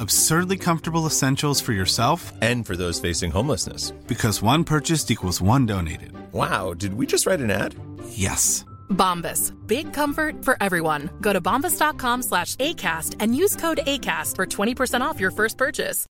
[0.00, 3.92] Absurdly comfortable essentials for yourself And for those facing homelessness.
[4.06, 6.12] because one purchased equals one donated.
[6.32, 7.74] Wow, did we just write an ad?
[8.10, 8.64] Yes.
[8.90, 9.52] Bombas.
[9.66, 11.10] Big comfort for everyone.
[11.20, 16.06] Go to bombas.com slash ACAST and use code ACAST for 20% off your first purchase.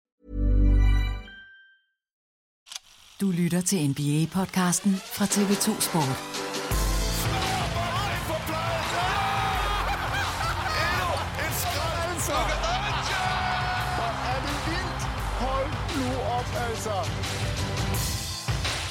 [3.20, 6.37] Du lytter til NBA-podcasten fra TV2 Sport.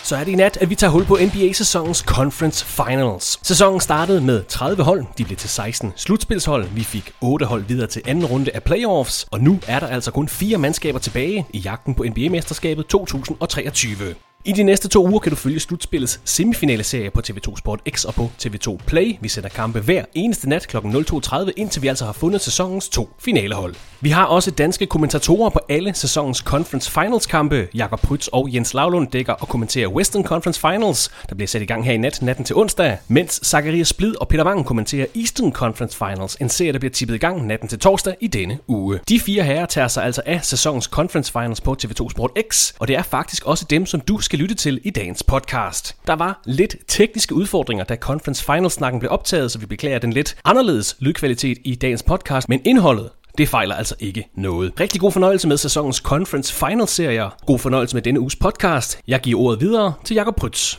[0.06, 3.39] Så er det i nat, at vi tager hul på NBA-sæsonens Conference Finals.
[3.43, 7.87] Sæsonen startede med 30 hold, de blev til 16 slutspilshold, vi fik 8 hold videre
[7.87, 11.59] til anden runde af playoffs, og nu er der altså kun fire mandskaber tilbage i
[11.59, 14.15] jagten på NBA-mesterskabet 2023.
[14.47, 18.15] I de næste to uger kan du følge slutspillets semifinale-serie på TV2 Sport X og
[18.15, 19.17] på TV2 Play.
[19.21, 20.77] Vi sender kampe hver eneste nat kl.
[20.77, 23.75] 02.30, indtil vi altså har fundet sæsonens to finalehold.
[24.01, 27.69] Vi har også danske kommentatorer på alle sæsonens Conference Finals kampe.
[27.75, 31.65] Jakob Prytz og Jens Lavlund dækker og kommenterer Western Conference Finals, der bliver sat i
[31.65, 35.53] gang her i nat natten til onsdag, mens Zacharias Splid og Peter Wang kommenterer Eastern
[35.53, 39.01] Conference Finals, en serie, der bliver tippet i gang natten til torsdag i denne uge.
[39.09, 42.89] De fire herrer tager sig altså af sæsonens Conference Finals på TV2 Sport X, og
[42.89, 45.97] det er faktisk også dem, som du skal lytte til i dagens podcast.
[46.07, 50.37] Der var lidt tekniske udfordringer, da Conference Final-snakken blev optaget, så vi beklager den lidt
[50.45, 54.81] anderledes lydkvalitet i dagens podcast, men indholdet det fejler altså ikke noget.
[54.81, 57.31] Rigtig god fornøjelse med sæsonens Conference Final-serier.
[57.47, 59.01] God fornøjelse med denne uges podcast.
[59.09, 60.79] Jeg giver ordet videre til Jakob Prytz.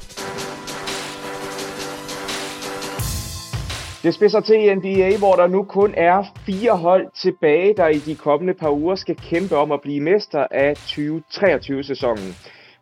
[4.03, 7.97] Det spidser til i NBA, hvor der nu kun er fire hold tilbage, der i
[7.97, 12.35] de kommende par uger skal kæmpe om at blive mester af 2023-sæsonen.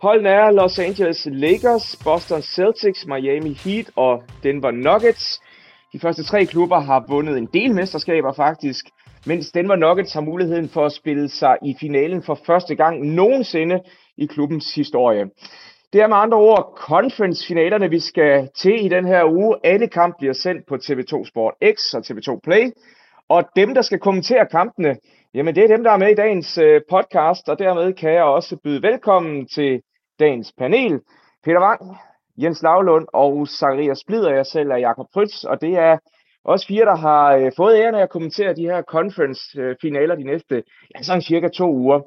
[0.05, 5.41] Holdene er Los Angeles Lakers, Boston Celtics, Miami Heat og Denver Nuggets.
[5.93, 8.85] De første tre klubber har vundet en del mesterskaber faktisk,
[9.25, 13.79] mens Denver Nuggets har muligheden for at spille sig i finalen for første gang nogensinde
[14.17, 15.25] i klubbens historie.
[15.93, 19.55] Det er med andre ord conference-finalerne, vi skal til i den her uge.
[19.63, 22.72] Alle kampe bliver sendt på TV2 Sport X og TV2 Play.
[23.29, 24.95] Og dem, der skal kommentere kampene,
[25.33, 27.49] jamen det er dem, der er med i dagens øh, podcast.
[27.49, 29.81] Og dermed kan jeg også byde velkommen til
[30.20, 31.02] dagens panel.
[31.44, 31.98] Peter Wang,
[32.38, 35.44] Jens Lavlund og Zacharias Splider, jeg selv er Jakob Prytz.
[35.44, 35.98] Og det er
[36.44, 40.24] også fire, der har øh, fået æren af at kommentere de her conference-finaler øh, de
[40.24, 40.64] næste
[40.96, 42.00] ja, sådan cirka to uger.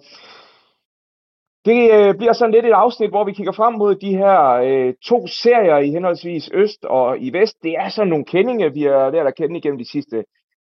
[1.64, 4.94] Det øh, bliver sådan lidt et afsnit, hvor vi kigger frem mod de her øh,
[5.04, 7.56] to serier i henholdsvis Øst og i Vest.
[7.62, 10.25] Det er sådan nogle kendinge, vi har lært at kende igennem de sidste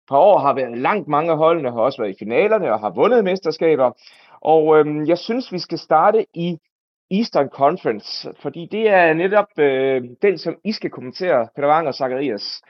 [0.10, 0.39] par år.
[0.39, 3.92] Har været langt mange af holdene, har også været i finalerne og har vundet mesterskaber.
[4.42, 6.57] Og øh, jeg synes, vi skal starte i
[7.18, 11.94] Eastern Conference, fordi det er netop øh, den, som I skal kommentere, Peter Wang og
[11.94, 12.62] Zacharias.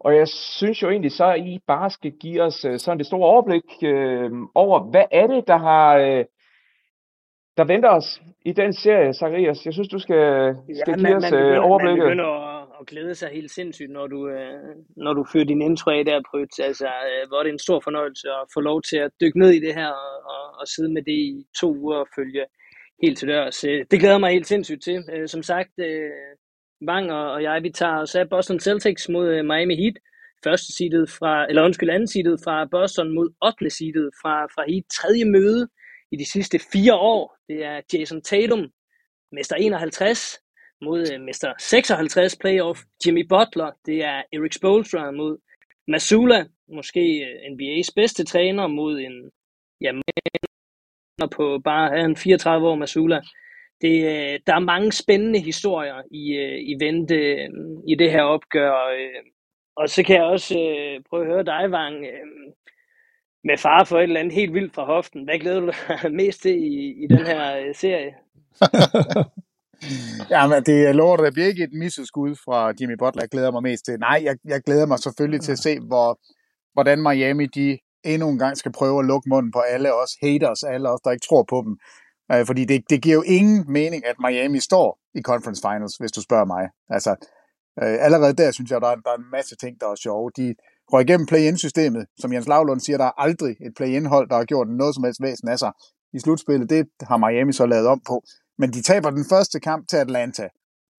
[0.00, 3.06] Og jeg synes jo egentlig så, at I bare skal give os øh, sådan det
[3.06, 5.96] store overblik øh, over, hvad er det, der har...
[5.96, 6.24] Øh,
[7.56, 9.66] der venter os i den serie, Zacharias.
[9.66, 11.98] Jeg synes, du skal, skal ja, give man, os man øh, begynder, overblikket.
[11.98, 15.62] Man begynder at, og glæde sig helt sindssygt, når du, øh, når du fører din
[15.62, 16.58] intro af der, Pryt.
[16.58, 19.50] Altså, øh, hvor det er en stor fornøjelse at få lov til at dykke ned
[19.50, 22.44] i det her og, og, og sidde med det i to uger og følge
[23.02, 23.64] helt til dørs.
[23.64, 25.04] Øh, det glæder mig helt sindssygt til.
[25.12, 26.10] Øh, som sagt, øh,
[27.10, 29.98] og, jeg, vi tager os af Boston Celtics mod øh, Miami Heat.
[30.44, 33.70] Første seedet fra, eller undskyld, anden seedet fra Boston mod 8.
[33.70, 34.84] seedet fra, fra Heat.
[34.98, 35.68] Tredje møde
[36.12, 37.36] i de sidste fire år.
[37.48, 38.62] Det er Jason Tatum,
[39.32, 40.38] mester 51,
[40.80, 43.70] mod mester 56 playoff Jimmy Butler.
[43.86, 45.38] Det er Eric Spoelstra mod
[45.88, 47.00] Masula, måske
[47.52, 49.30] NBA's bedste træner mod en
[49.80, 49.92] ja,
[51.26, 53.20] på bare øh, en 34 år med Sula.
[53.80, 57.48] Det, øh, der er mange spændende historier i, øh, i vente
[57.88, 58.72] i det her opgør.
[59.76, 60.54] Og så kan jeg også
[61.10, 62.06] prøve at høre dig, Vang,
[63.44, 65.24] med far for et eller andet helt vildt fra hoften.
[65.24, 68.14] Hvad glæder du dig mest til i, i den her serie?
[70.30, 73.50] Ja, men det er lort, der bliver ikke et misseskud fra Jimmy Butler, jeg glæder
[73.50, 73.98] mig mest til.
[73.98, 76.20] Nej, jeg, jeg glæder mig selvfølgelig til at se, hvor,
[76.72, 77.78] hvordan Miami de
[78.14, 81.10] endnu en gang skal prøve at lukke munden på alle os haters, alle os, der
[81.10, 81.74] ikke tror på dem.
[82.32, 86.12] Øh, fordi det, det giver jo ingen mening, at Miami står i conference finals, hvis
[86.12, 86.68] du spørger mig.
[86.90, 87.10] Altså,
[87.82, 90.30] øh, allerede der synes jeg, der er, der er en masse ting, der er sjove.
[90.36, 90.54] De
[90.92, 92.06] røg igennem play-in-systemet.
[92.20, 95.22] Som Jens Lavlund siger, der er aldrig et play-in-hold, der har gjort noget som helst
[95.22, 95.72] væsen af sig
[96.12, 96.70] i slutspillet.
[96.70, 98.22] Det har Miami så lavet om på.
[98.58, 100.48] Men de taber den første kamp til Atlanta.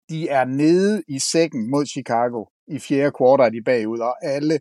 [0.09, 2.45] De er nede i sækken mod Chicago.
[2.67, 4.59] I fjerde kvartal er de bagud, og alle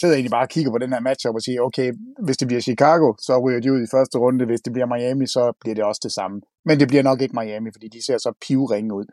[0.00, 1.92] sidder egentlig bare og kigger på den her match og siger, okay,
[2.26, 4.46] hvis det bliver Chicago, så ryger de ud i første runde.
[4.46, 6.40] Hvis det bliver Miami, så bliver det også det samme.
[6.64, 9.06] Men det bliver nok ikke Miami, fordi de ser så pivringe ud.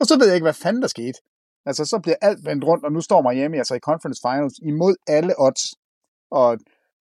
[0.00, 1.18] Og så ved jeg ikke, hvad fanden der skete.
[1.66, 4.94] Altså, så bliver alt vendt rundt, og nu står Miami altså i Conference Finals imod
[5.06, 5.64] alle odds.
[6.30, 6.58] Og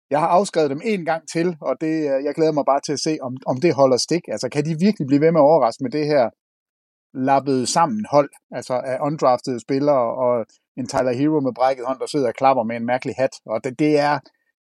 [0.09, 2.93] jeg har afskrevet dem en gang til, og det, øh, jeg glæder mig bare til
[2.93, 4.23] at se, om, om det holder stik.
[4.33, 6.29] Altså, kan de virkelig blive ved med at overraske med det her
[7.13, 10.45] lappet sammen hold, altså af undraftede spillere og
[10.77, 13.35] en Tyler Hero med brækket hånd, der sidder og klapper med en mærkelig hat.
[13.45, 14.19] Og det, det er,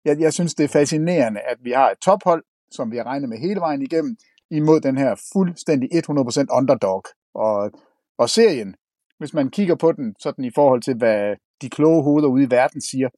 [0.05, 3.29] jeg, jeg synes, det er fascinerende, at vi har et tophold, som vi har regnet
[3.29, 4.17] med hele vejen igennem,
[4.51, 7.03] imod den her fuldstændig 100% underdog.
[7.35, 7.71] Og,
[8.17, 8.75] og serien,
[9.19, 12.51] hvis man kigger på den sådan i forhold til, hvad de kloge hoveder ude i
[12.51, 13.09] verden siger,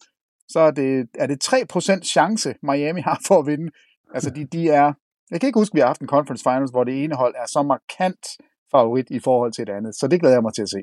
[0.50, 3.72] så er det, er det 3% chance, Miami har for at vinde.
[4.14, 4.94] Altså, de, de er...
[5.32, 7.36] Jeg kan ikke huske, at vi har haft en conference finals, hvor det ene hold
[7.38, 8.26] er så markant
[8.76, 9.94] favorit i forhold til det andet.
[10.00, 10.82] Så det glæder jeg mig til at se.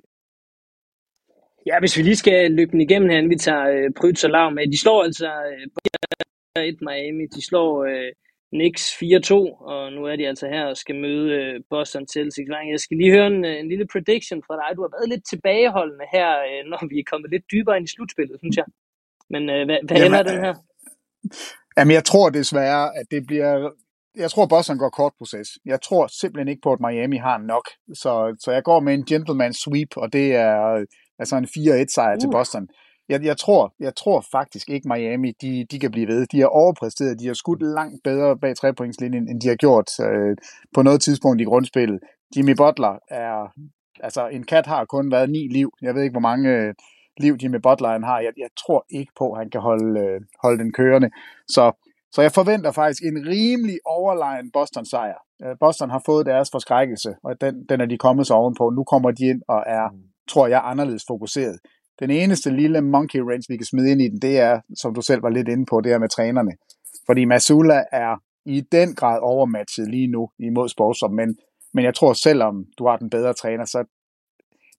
[1.69, 4.47] Ja, hvis vi lige skal løbe den igennem her, vi tager øh, Prytz og Lav
[4.53, 4.73] med.
[4.75, 7.25] De slår altså øh, et Miami.
[7.37, 8.11] De slår øh,
[8.53, 9.35] Knicks 4-2,
[9.73, 12.49] og nu er de altså her og skal møde øh, Boston Celtics.
[12.73, 14.77] Jeg skal lige høre en, øh, en lille prediction fra dig.
[14.77, 17.95] Du har været lidt tilbageholdende her, øh, når vi er kommet lidt dybere ind i
[17.95, 18.69] slutspillet, synes jeg.
[19.31, 20.55] Men øh, hvad, hvad Jamen, ender den her?
[21.77, 23.71] Jamen, jeg tror desværre, at det bliver...
[24.17, 25.49] Jeg tror, Boston går kort proces.
[25.65, 27.69] Jeg tror simpelthen ikke på, at Miami har nok.
[27.95, 30.85] Så, så jeg går med en gentleman sweep, og det er
[31.19, 32.21] altså en 4-1 sejr uh.
[32.21, 32.69] til Boston.
[33.09, 36.27] Jeg, jeg, tror, jeg tror faktisk ikke, Miami de, de kan blive ved.
[36.27, 37.21] De har overpræsteret.
[37.21, 40.37] De har skudt langt bedre bag trepointslinjen, end de har gjort øh,
[40.75, 42.01] på noget tidspunkt i grundspillet.
[42.37, 43.53] Jimmy Butler er...
[44.01, 45.73] Altså, en kat har kun været ni liv.
[45.83, 46.51] Jeg ved ikke, hvor mange...
[46.51, 46.75] Øh,
[47.21, 48.21] liv Jimmy Butler han har.
[48.21, 51.11] Jeg, jeg tror ikke på, at han kan holde, øh, holde den kørende.
[51.49, 51.73] Så,
[52.13, 55.19] så jeg forventer faktisk en rimelig overlegen Boston-sejr.
[55.45, 58.71] Øh, Boston har fået deres forskrækkelse, og den, den er de kommet sig ovenpå.
[58.71, 59.99] Nu kommer de ind og er, mm.
[60.29, 61.59] tror jeg, anderledes fokuseret.
[62.01, 65.01] Den eneste lille monkey wrench, vi kan smide ind i den, det er, som du
[65.01, 66.53] selv var lidt inde på, det er med trænerne.
[67.07, 68.17] Fordi Masula er
[68.47, 71.37] i den grad overmatchet lige nu imod Sportsom, men,
[71.75, 73.85] men jeg tror, selvom du har den bedre træner, så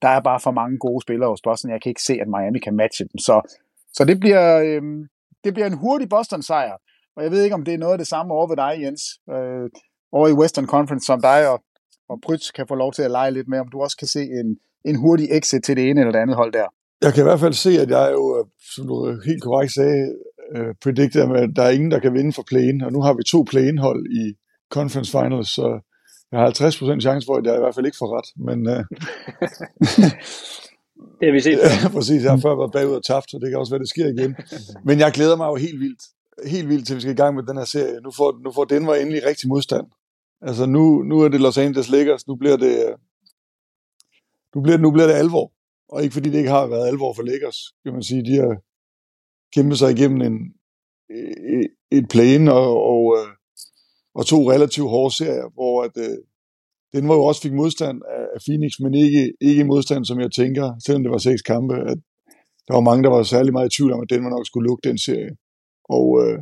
[0.02, 1.72] der er bare for mange gode spillere hos Boston.
[1.72, 3.18] Jeg kan ikke se, at Miami kan matche dem.
[3.18, 3.56] Så,
[3.94, 4.82] så det, bliver, øh,
[5.44, 6.78] det bliver en hurtig Boston-sejr.
[7.16, 9.02] Og jeg ved ikke, om det er noget af det samme over ved dig, Jens.
[9.36, 9.70] Øh,
[10.12, 11.64] over i Western Conference, som dig og,
[12.10, 14.22] og Prytz kan få lov til at lege lidt med, om du også kan se
[14.22, 16.68] en, en hurtig exit til det ene eller det andet hold der.
[17.02, 20.16] Jeg kan i hvert fald se, at jeg jo, øh, som du helt korrekt sagde,
[20.56, 23.24] øh, predicted, at der er ingen, der kan vinde for play og nu har vi
[23.24, 24.34] to play hold i
[24.72, 25.80] Conference Finals, så
[26.32, 28.60] jeg har 50% chance for, at jeg i hvert fald ikke får ret, men...
[28.74, 28.84] Uh...
[31.20, 31.60] det har vi set.
[31.84, 33.94] ja, præcis, jeg har før været bagud og tabt, så det kan også være, det
[33.96, 34.36] sker igen.
[34.88, 36.04] Men jeg glæder mig jo helt vildt,
[36.46, 38.02] helt vildt til, vi skal i gang med den her serie.
[38.02, 39.88] Nu får, nu får Denver endelig rigtig modstand.
[40.42, 42.96] Altså nu, nu er det Los Angeles Lakers, nu bliver det,
[44.56, 45.52] nu bliver, nu bliver det alvor.
[45.90, 48.26] Og ikke fordi det ikke har været alvor for Lakers, kan man sige.
[48.26, 48.58] De har
[49.56, 50.54] kæmpet sig igennem en,
[51.10, 51.20] e,
[51.56, 53.28] e, et play og, og, øh,
[54.16, 56.18] og to relativt hårde serier, hvor at, øh,
[56.94, 60.32] den var jo også fik modstand af, af Phoenix, men ikke, ikke modstand, som jeg
[60.32, 61.98] tænker, selvom det var seks kampe, at
[62.68, 64.68] der var mange, der var særlig meget i tvivl om, at den var nok skulle
[64.68, 65.32] lukke den serie.
[65.90, 66.40] Og øh,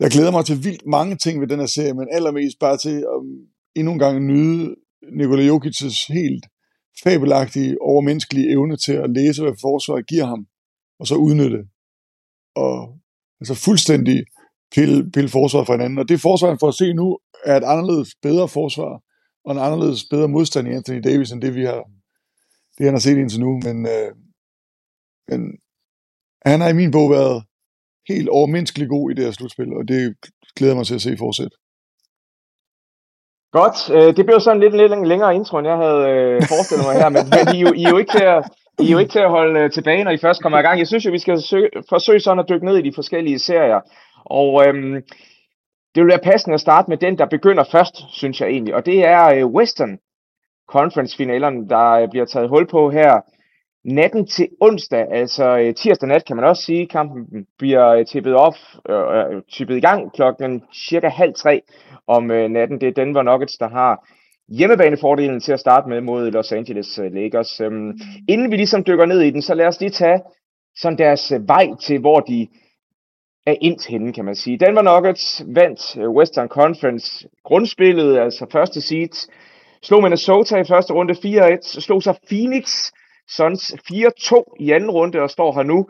[0.00, 2.96] jeg glæder mig til vildt mange ting ved den her serie, men allermest bare til
[3.14, 3.20] at
[3.74, 4.76] endnu en gang nyde
[5.12, 6.46] Nikola Jokic's helt
[7.02, 10.46] fabelagtige, overmenneskelige evne til at læse, hvad forsvaret giver ham,
[10.98, 11.64] og så udnytte
[12.54, 12.98] og
[13.40, 14.24] altså fuldstændig
[14.74, 15.98] pille, pille forsvaret fra hinanden.
[15.98, 19.02] Og det forsvar, han får at se nu, er et anderledes bedre forsvar,
[19.44, 21.82] og en anderledes bedre modstand i Anthony Davis, end det vi har,
[22.78, 23.60] det han har set indtil nu.
[23.64, 24.12] Men, øh,
[25.28, 25.40] men
[26.46, 27.44] han har i min bog været
[28.16, 30.16] helt overmenneskelig god i det her slutspil, og det
[30.56, 31.56] glæder mig til at se fortsætte.
[33.52, 33.78] Godt.
[33.96, 37.08] Øh, det blev sådan lidt, lidt længere intro, end jeg havde øh, forestillet mig her,
[37.16, 38.40] men, men I, I, er jo ikke til at,
[38.78, 40.78] I er jo ikke til at holde øh, tilbage, når I først kommer i gang.
[40.78, 43.80] Jeg synes jo, vi skal søge, forsøge sådan at dykke ned i de forskellige serier.
[44.24, 44.94] Og øhm,
[45.94, 48.74] det vil være passende at starte med den, der begynder først, synes jeg egentlig.
[48.74, 49.98] Og det er øh, Western
[50.68, 53.20] Conference-finalerne, der bliver taget hul på her
[53.84, 58.34] natten til onsdag, altså øh, tirsdag nat kan man også sige, kampen bliver øh, tippet
[58.34, 58.54] op,
[58.88, 61.62] øh, øh, tippet i gang klokken cirka halv tre
[62.06, 62.80] om øh, natten.
[62.80, 64.08] Det er Denver Nuggets, der har
[64.48, 67.60] hjemmebanefordelen til at starte med mod Los Angeles Lakers.
[67.60, 70.20] Øhm, inden vi ligesom dykker ned i den, så lad os lige tage
[70.76, 72.48] sådan deres vej til, hvor de
[73.46, 74.58] er ind henne, kan man sige.
[74.58, 79.28] Denver Nuggets vandt Western Conference grundspillet, altså første seed,
[79.82, 82.90] slog Minnesota i første runde 4-1, slog sig Phoenix
[83.36, 85.86] Suns 4-2 i anden runde og står her nu.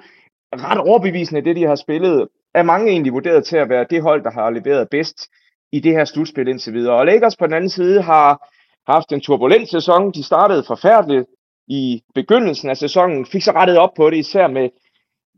[0.52, 4.24] Ret overbevisende det, de har spillet, er mange egentlig vurderet til at være det hold,
[4.24, 5.28] der har leveret bedst
[5.72, 6.94] i det her slutspil indtil videre.
[6.94, 8.48] Og Lakers på den anden side har
[8.92, 10.12] haft en turbulent sæson.
[10.12, 11.26] De startede forfærdeligt
[11.68, 14.68] i begyndelsen af sæsonen, fik så rettet op på det, især med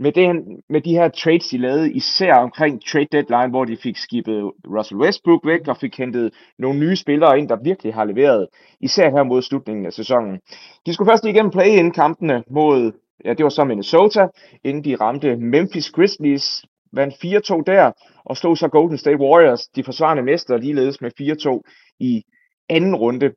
[0.02, 3.96] med, den, med de her trades, de lavede, især omkring trade deadline, hvor de fik
[3.96, 8.46] skibet Russell Westbrook væk og fik hentet nogle nye spillere ind, der virkelig har leveret,
[8.80, 10.40] især her mod slutningen af sæsonen.
[10.86, 12.92] De skulle først igennem play-in-kampene mod,
[13.24, 14.26] ja, det var så Minnesota,
[14.64, 17.92] inden de ramte Memphis Grizzlies, vandt 4-2 der,
[18.24, 22.22] og slog så Golden State Warriors, de forsvarende mestre, ligeledes med 4-2 i
[22.68, 23.28] anden runde.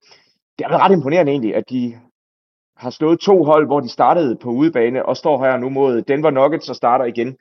[0.57, 1.99] Det er ret imponerende egentlig, at de
[2.77, 6.29] har slået to hold, hvor de startede på udebane, og står her nu mod Denver
[6.29, 7.37] Nuggets og starter igen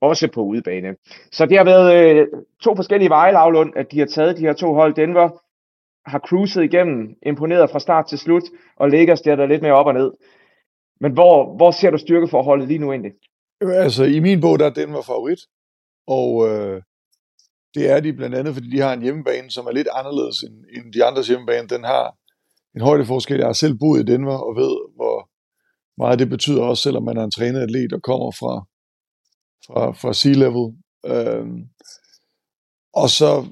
[0.00, 0.96] også på udebane.
[1.32, 2.26] Så det har været øh,
[2.62, 4.94] to forskellige veje, Lavlund, at de har taget de her to hold.
[4.94, 5.28] Denver
[6.10, 8.42] har cruiset igennem, imponeret fra start til slut,
[8.76, 10.12] og Lakers der der lidt mere op og ned.
[11.00, 13.12] Men hvor, hvor ser du styrkeforholdet lige nu egentlig?
[13.62, 15.40] Øh, altså, i min bog, der er Denver favorit,
[16.06, 16.82] og øh,
[17.74, 20.64] det er de blandt andet, fordi de har en hjemmebane, som er lidt anderledes end,
[20.76, 21.68] end de andres hjemmebane.
[21.68, 22.14] Den har
[22.74, 23.36] en højdeforskel.
[23.38, 25.16] Jeg har selv boet i Denver og ved, hvor
[26.02, 28.54] meget det betyder også, selvom man er en trænet atlet og kommer fra,
[29.66, 30.66] fra, fra sea-level.
[31.12, 31.60] Øhm,
[32.94, 33.46] og så,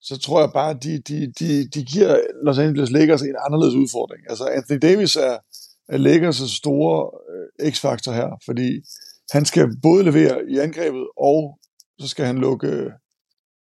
[0.00, 3.74] så tror jeg bare, at de, de, de, de giver Los Angeles Lakers en anderledes
[3.74, 4.22] udfordring.
[4.30, 5.36] Altså Anthony Davis er,
[5.88, 8.68] er Lakers' store øh, x-faktor her, fordi
[9.30, 11.58] han skal både levere i angrebet, og
[12.00, 12.90] så skal han lukke,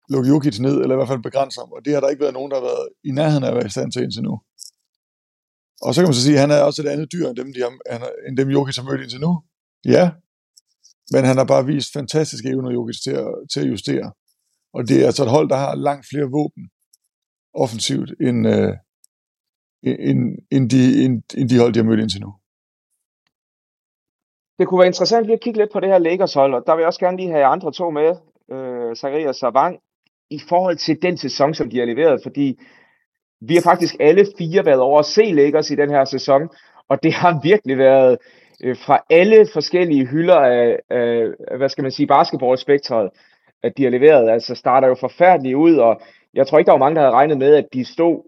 [0.09, 1.71] lukke Jokic ned, eller i hvert fald begrænse ham.
[1.71, 3.65] Og det har der ikke været nogen, der har været i nærheden af at være
[3.65, 4.39] i stand til indtil nu.
[5.81, 7.53] Og så kan man så sige, at han er også et andet dyr end dem,
[7.53, 7.71] de har,
[8.27, 9.41] end dem Jokic har mødt indtil nu.
[9.85, 10.11] Ja,
[11.11, 14.11] men han har bare vist fantastiske evner, Jokic, til at, til at justere.
[14.73, 16.69] Og det er altså et hold, der har langt flere våben
[17.53, 18.73] offensivt, end, øh,
[19.83, 20.19] end,
[20.51, 22.33] end, de, end, end de hold, de har mødt indtil nu.
[24.59, 26.75] Det kunne være interessant lige at kigge lidt på det her Lakers hold, og der
[26.75, 28.15] vil jeg også gerne lige have andre to med,
[28.51, 29.79] øh, Zacharias Savang,
[30.29, 32.59] i forhold til den sæson, som de har leveret, fordi
[33.47, 36.49] vi har faktisk alle fire været over at se Lakers i den her sæson,
[36.89, 38.17] og det har virkelig været
[38.63, 43.09] øh, fra alle forskellige hylder af, af hvad skal man sige, basketballspektret,
[43.63, 44.29] at de har leveret.
[44.29, 46.01] Altså starter jo forfærdeligt ud, og
[46.33, 48.23] jeg tror ikke, der var mange, der havde regnet med, at de stod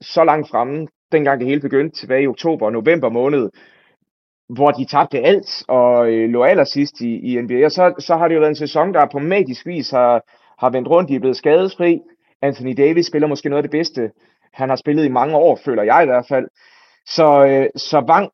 [0.00, 3.50] så langt fremme, dengang det hele begyndte tilbage i oktober og november måned,
[4.48, 7.64] hvor de tabte alt og øh, lå allersidst i, i NBA.
[7.64, 10.22] Og så, så har det jo været en sæson, der på magisk vis har,
[10.58, 11.08] har vendt rundt.
[11.08, 12.00] De er blevet skadesfri.
[12.42, 14.10] Anthony Davis spiller måske noget af det bedste
[14.54, 16.46] han har spillet i mange år, føler jeg i hvert fald.
[17.06, 18.30] Så, øh, så Vang,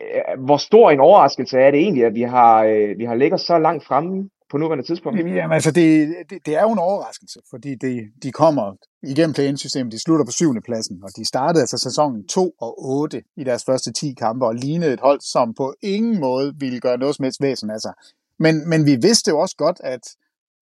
[0.00, 3.40] øh, hvor stor en overraskelse er det egentlig, at vi har, øh, vi har ligget
[3.40, 5.18] så langt fremme på nuværende tidspunkt?
[5.18, 9.92] Jamen altså, det, det, det er jo en overraskelse, fordi det, de kommer igennem play-in-systemet,
[9.92, 13.64] de slutter på syvende pladsen, og de startede altså sæsonen 2 og 8 i deres
[13.64, 17.22] første 10 kampe, og lignede et hold, som på ingen måde ville gøre noget som
[17.22, 17.92] helst væsen Altså.
[18.38, 20.00] Men, men vi vidste jo også godt, at,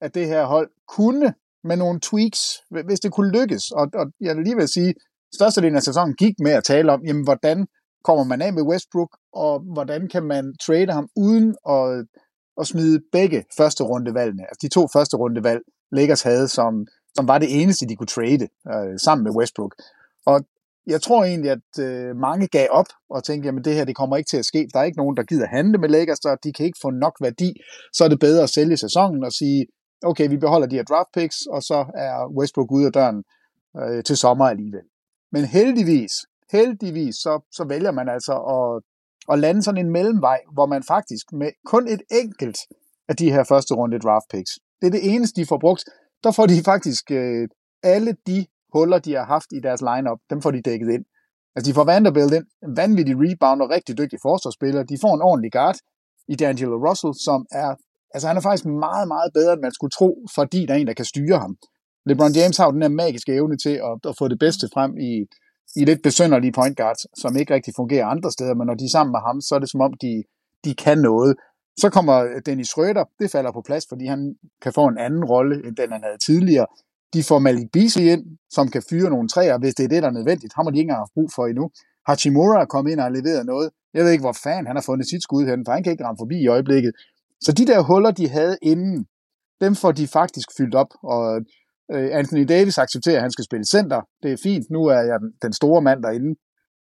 [0.00, 2.40] at det her hold kunne med nogle tweaks,
[2.86, 3.70] hvis det kunne lykkes.
[3.70, 4.94] Og, og jeg vil lige vil sige,
[5.34, 7.66] størstedelen af sæsonen gik med at tale om, jamen, hvordan
[8.04, 12.06] kommer man af med Westbrook, og hvordan kan man trade ham uden at,
[12.60, 15.60] at smide begge første rundevalgene, altså de to første rundevalg,
[15.92, 19.74] Lakers havde, som, som var det eneste, de kunne trade øh, sammen med Westbrook.
[20.26, 20.40] Og
[20.86, 24.16] jeg tror egentlig, at øh, mange gav op og tænkte, jamen det her, det kommer
[24.16, 24.68] ikke til at ske.
[24.72, 27.16] Der er ikke nogen, der gider handle med Lakers, der, de kan ikke få nok
[27.20, 27.52] værdi.
[27.92, 29.66] Så er det bedre at sælge sæsonen og sige,
[30.04, 33.24] okay, vi beholder de her draft picks, og så er Westbrook ude af døren
[33.80, 34.82] øh, til sommer alligevel.
[35.32, 36.12] Men heldigvis,
[36.52, 38.82] heldigvis, så, så vælger man altså at,
[39.32, 42.58] at lande sådan en mellemvej, hvor man faktisk med kun et enkelt
[43.08, 45.84] af de her første runde draft picks, det er det eneste, de får brugt,
[46.24, 47.48] der får de faktisk øh,
[47.82, 51.04] alle de huller, de har haft i deres lineup, dem får de dækket ind.
[51.54, 54.82] Altså, de får Vanderbilt ind, en vanvittig rebound og rigtig dygtig forsvarsspiller.
[54.82, 55.78] De får en ordentlig guard
[56.28, 57.70] i D'Angelo Russell, som er,
[58.14, 60.86] altså han er faktisk meget, meget bedre, end man skulle tro, fordi der er en,
[60.86, 61.56] der kan styre ham.
[62.06, 64.98] LeBron James har jo den her magiske evne til at, at få det bedste frem
[64.98, 65.12] i,
[65.76, 68.94] i lidt besønderlige point guards, som ikke rigtig fungerer andre steder, men når de er
[68.96, 70.22] sammen med ham, så er det som om, de,
[70.64, 71.36] de kan noget.
[71.82, 75.24] Så kommer øh, Dennis Schröder, det falder på plads, fordi han kan få en anden
[75.24, 76.66] rolle, end den han havde tidligere.
[77.14, 80.08] De får Malik Beasley ind, som kan fyre nogle træer, hvis det er det, der
[80.08, 80.52] er nødvendigt.
[80.56, 81.70] Ham har de ikke engang haft brug for endnu.
[82.08, 83.70] Hachimura er kommet ind og har leveret noget.
[83.94, 86.04] Jeg ved ikke, hvor fan han har fundet sit skud hen, for han kan ikke
[86.04, 86.92] ramme forbi i øjeblikket.
[87.44, 89.06] Så de der huller, de havde inden,
[89.60, 90.90] dem får de faktisk fyldt op.
[91.02, 91.40] Og
[91.92, 94.00] øh, Anthony Davis accepterer, at han skal spille center.
[94.22, 96.40] Det er fint, nu er jeg den store mand derinde.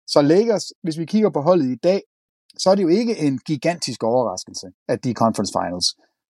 [0.08, 2.02] Så Lakers, hvis vi kigger på holdet i dag,
[2.58, 5.88] så er det jo ikke en gigantisk overraskelse, at de er conference finals.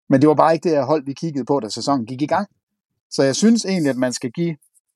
[0.09, 2.25] Men det var bare ikke det her hold, vi kiggede på, da sæsonen gik i
[2.25, 2.47] gang.
[3.09, 4.55] Så jeg synes egentlig, at man skal give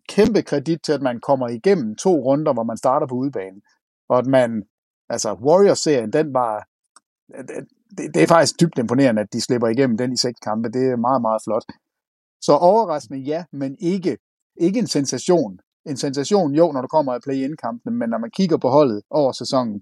[0.09, 3.61] kæmpe kredit til, at man kommer igennem to runder, hvor man starter på udebane.
[4.09, 4.63] Og at man,
[5.09, 6.67] altså Warriors-serien, den var,
[7.97, 10.69] det, det er faktisk dybt imponerende, at de slipper igennem den i seks kampe.
[10.69, 11.65] Det er meget, meget flot.
[12.41, 14.17] Så overraskende ja, men ikke,
[14.57, 15.59] ikke en sensation.
[15.85, 19.31] En sensation jo, når du kommer i play-in-kampene, men når man kigger på holdet over
[19.31, 19.81] sæsonen,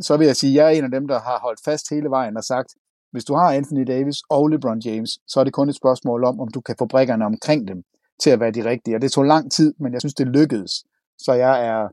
[0.00, 2.10] så vil jeg sige, at jeg er en af dem, der har holdt fast hele
[2.10, 2.70] vejen og sagt,
[3.12, 6.40] hvis du har Anthony Davis og LeBron James, så er det kun et spørgsmål om,
[6.40, 7.82] om du kan få brækkerne omkring dem
[8.22, 8.96] til at være de rigtige.
[8.96, 10.72] Og det tog lang tid, men jeg synes, det lykkedes.
[11.18, 11.88] Så jeg er,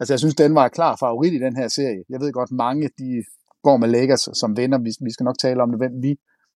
[0.00, 2.02] altså jeg synes, den var klar favorit i den her serie.
[2.08, 3.24] Jeg ved godt, mange de
[3.68, 4.78] går med Lakers som vinder.
[4.86, 6.12] Vi, vi skal nok tale om det, hvem vi,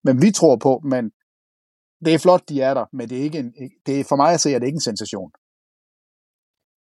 [0.06, 1.04] men vi tror på, men
[2.04, 3.52] det er flot, de er der, men det er ikke en,
[3.86, 5.30] det er, for mig at se, at det ikke en sensation.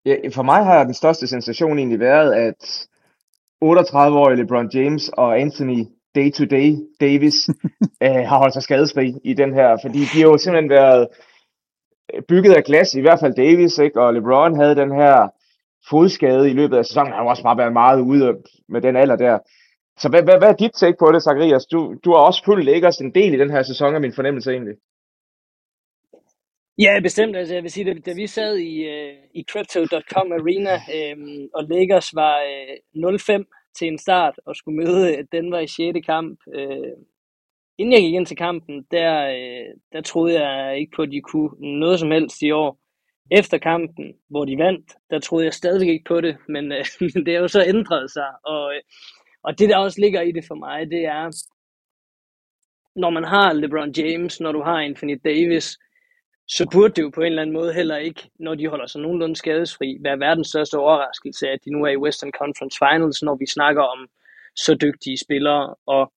[0.06, 2.62] Ja, for mig har den største sensation egentlig været, at
[3.64, 5.82] 38-årige LeBron James og Anthony
[6.16, 7.38] Day-to-Day Davis
[8.06, 11.08] øh, har holdt sig skadesfri i den her, fordi de har jo simpelthen været
[12.28, 14.02] bygget af glas, i hvert fald Davis, ikke?
[14.02, 15.16] og LeBron havde den her
[15.90, 17.12] fodskade i løbet af sæsonen.
[17.12, 18.38] Han har også bare været meget ude
[18.70, 19.40] med den alder der.
[20.02, 21.66] Så hvad, hvad, hvad er dit take på det, Zacharias?
[21.66, 24.52] Du, du har også fulgt Lakers en del i den her sæson, er min fornemmelse
[24.52, 24.76] egentlig.
[26.78, 27.36] Ja, bestemt.
[27.36, 30.76] Altså, jeg vil sige, da, da vi sad i, øh, i Crypto.com Arena,
[31.14, 35.68] um, og Lakers var øh, 0-5 til en start, og skulle møde øh, Denver i
[35.68, 36.06] 6.
[36.06, 36.94] kamp, øh,
[37.78, 41.22] inden jeg gik ind til kampen, der, øh, der troede jeg ikke på, at de
[41.22, 42.80] kunne noget som helst i år.
[43.32, 47.26] Efter kampen, hvor de vandt, der troede jeg stadig ikke på det, men øh, men
[47.26, 48.30] det har jo så ændret sig.
[48.46, 48.82] Og, øh,
[49.44, 51.46] og det, der også ligger i det for mig, det er,
[52.96, 55.78] når man har LeBron James, når du har Anthony Davis,
[56.48, 59.02] så burde det jo på en eller anden måde heller ikke, når de holder sig
[59.02, 63.36] nogenlunde skadesfri, være verdens største overraskelse, at de nu er i Western Conference Finals, når
[63.36, 64.08] vi snakker om
[64.56, 66.14] så dygtige spillere, og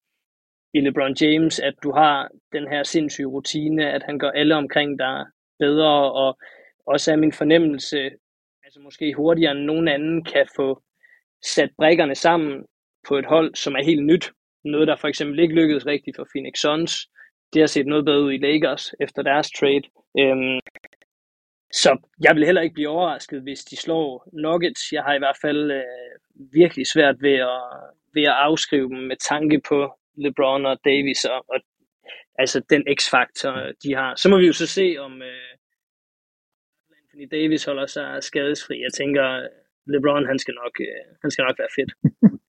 [0.74, 4.98] i LeBron James, at du har den her sindssyge rutine, at han gør alle omkring
[4.98, 5.26] dig
[5.58, 6.38] bedre, og
[6.86, 8.10] også er min fornemmelse,
[8.64, 10.82] altså måske hurtigere end nogen anden, kan få
[11.44, 12.64] sat brækkerne sammen
[13.08, 14.32] på et hold, som er helt nyt.
[14.64, 17.08] Noget, der for eksempel ikke lykkedes rigtigt for Phoenix Suns,
[17.52, 19.86] det har set noget bedre ud i Lakers efter deres trade.
[20.18, 20.60] Øhm,
[21.72, 24.92] så jeg vil heller ikke blive overrasket, hvis de slår Nuggets.
[24.92, 25.82] Jeg har i hvert fald øh,
[26.52, 27.62] virkelig svært ved at,
[28.14, 31.60] ved at afskrive dem med tanke på LeBron og Davis og, og
[32.38, 34.14] altså den x-faktor, de har.
[34.14, 35.52] Så må vi jo så se, om øh,
[36.98, 38.82] Anthony Davis holder sig skadesfri.
[38.82, 39.48] Jeg tænker,
[39.86, 41.92] LeBron han skal nok, øh, han skal nok være fedt.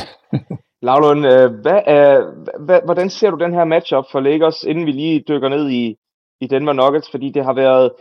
[0.86, 2.20] Lavlund, øh, hvad er,
[2.64, 5.96] hvad, hvordan ser du den her matchup for Lakers, inden vi lige dykker ned i,
[6.40, 7.10] i Denver Nuggets?
[7.10, 7.92] Fordi det har været,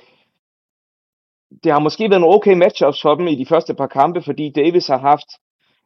[1.63, 4.51] det har måske været nogle okay matchups for dem i de første par kampe, fordi
[4.55, 5.27] Davis har haft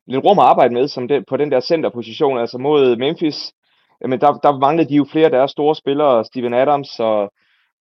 [0.07, 3.53] lidt rum at arbejde med som det, på den der centerposition, altså mod Memphis.
[4.01, 7.31] Men der, der manglede de jo flere af deres store spillere, Steven Adams og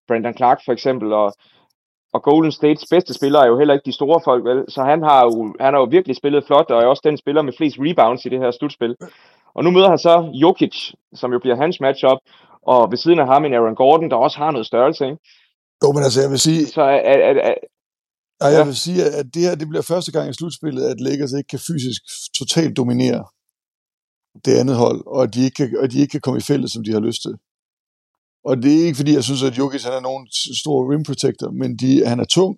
[0.07, 1.33] Brandon Clark for eksempel, og
[2.13, 4.59] og Golden States bedste spiller er jo heller ikke de store folk, vel?
[4.69, 7.41] Så han har jo, han har jo virkelig spillet flot, og er også den spiller
[7.41, 8.95] med flest rebounds i det her slutspil.
[9.55, 10.75] Og nu møder han så Jokic,
[11.13, 12.19] som jo bliver hans matchup,
[12.71, 15.17] og ved siden af ham en Aaron Gordon, der også har noget størrelse, ikke?
[15.83, 16.65] Jo, men altså, jeg vil sige...
[16.67, 17.53] Så er, er, er,
[18.41, 21.33] Ja, jeg vil sige, at det her det bliver første gang i slutspillet, at Lakers
[21.33, 22.01] ikke kan fysisk
[22.39, 23.23] totalt dominere
[24.45, 26.71] det andet hold, og at de ikke kan, at de ikke kan komme i feltet,
[26.71, 27.33] som de har lyst til.
[28.49, 30.27] Og det er ikke fordi, jeg synes, at Jokic han er nogen
[30.61, 32.55] stor rim protector, men de, han er tung.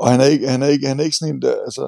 [0.00, 1.84] Og han er ikke, han er ikke, han er ikke sådan en, der, altså,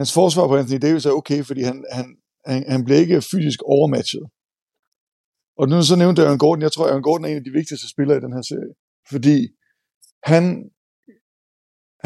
[0.00, 2.06] hans forsvar på Anthony Davis er okay, fordi han, han,
[2.48, 4.24] han, han bliver ikke fysisk overmatchet.
[5.60, 7.88] Og nu så nævnte Aaron Gordon, jeg tror, Aaron Gordon er en af de vigtigste
[7.94, 8.72] spillere i den her serie.
[9.12, 9.36] Fordi
[10.32, 10.44] han,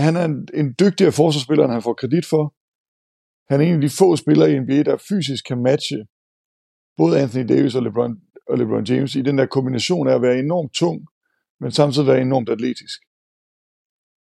[0.04, 2.44] han er en, en dygtigere forsvarsspiller, end han får kredit for.
[3.50, 5.98] Han er en af de få spillere i NBA, der fysisk kan matche
[7.00, 8.14] både Anthony Davis og LeBron,
[8.48, 11.06] og LeBron James i den der kombination af at være enormt tung,
[11.60, 13.02] men samtidig være enormt atletisk.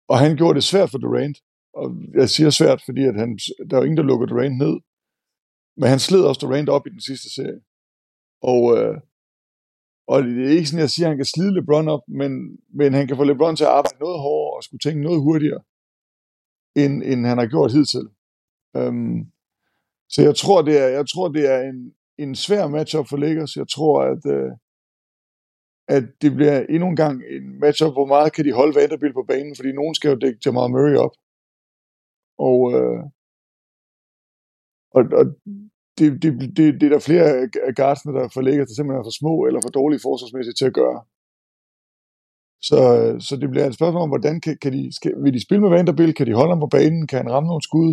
[0.09, 1.39] Og han gjorde det svært for Durant,
[1.73, 3.39] og jeg siger svært, fordi at han,
[3.71, 4.81] der er jo ingen, der lukker Durant ned,
[5.77, 7.61] men han sled også Durant op i den sidste serie.
[8.43, 8.97] Og, øh,
[10.07, 12.31] og det er ikke sådan, jeg siger, at han kan slide LeBron op, men,
[12.79, 15.63] men han kan få LeBron til at arbejde noget hårdere og skulle tænke noget hurtigere,
[16.77, 18.07] end, end han har gjort hidtil.
[18.77, 19.19] Øhm,
[20.09, 23.57] så jeg tror, det er, jeg tror, det er en, en svær matchup for Lakers.
[23.57, 24.51] Jeg tror, at, øh,
[25.97, 29.25] at det bliver endnu en gang en matchup, hvor meget kan de holde Vanderbilt på
[29.29, 31.15] banen, fordi nogen skal jo dække Jamal Murray op.
[32.49, 33.03] Og, øh,
[34.97, 35.25] og, og
[35.99, 37.29] det, det, det, det er der flere
[37.69, 40.71] af guardsene, der for Lakers, der simpelthen er for små eller for dårlige forsvarsmæssigt til
[40.71, 41.01] at gøre.
[42.69, 42.79] Så,
[43.27, 45.71] så det bliver et spørgsmål om, hvordan kan, kan de, skal, vil de spille med
[45.71, 46.17] Vanderbilt?
[46.17, 47.07] Kan de holde ham på banen?
[47.07, 47.91] Kan han ramme nogle skud?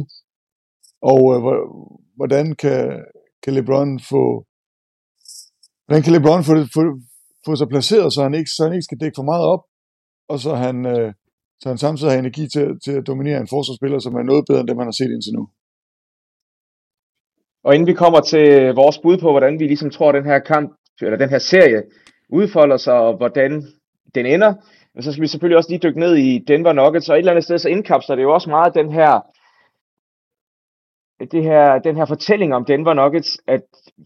[1.12, 1.42] Og øh,
[2.16, 3.06] hvordan kan,
[3.46, 4.24] kan LeBron få
[5.86, 6.82] hvordan kan LeBron få, få,
[7.46, 9.64] få sig placeret, så han, ikke, så han ikke skal dække for meget op,
[10.32, 11.14] og så han, øh,
[11.62, 14.60] så han samtidig har energi til, til at dominere en forsvarsspiller, som er noget bedre
[14.60, 15.44] end det, man har set indtil nu.
[17.66, 20.40] Og inden vi kommer til vores bud på, hvordan vi ligesom tror, at den her
[20.40, 20.70] kamp,
[21.02, 21.82] eller den her serie
[22.30, 23.52] udfolder sig, og hvordan
[24.16, 24.54] den ender,
[25.00, 27.44] så skal vi selvfølgelig også lige dykke ned i Denver Nuggets, og et eller andet
[27.44, 29.12] sted så indkapsler det jo også meget den her,
[31.20, 33.62] det her, den her fortælling om Denver Nuggets, at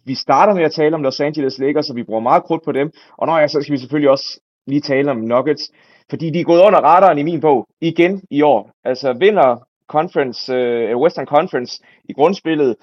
[0.06, 2.72] vi starter med at tale om Los Angeles Lakers, så vi bruger meget krudt på
[2.72, 5.72] dem, og når jeg så skal vi selvfølgelig også lige tale om Nuggets,
[6.10, 8.72] fordi de er gået under radaren i min bog igen i år.
[8.84, 10.54] Altså vinder conference,
[10.94, 12.76] uh, Western Conference i grundspillet,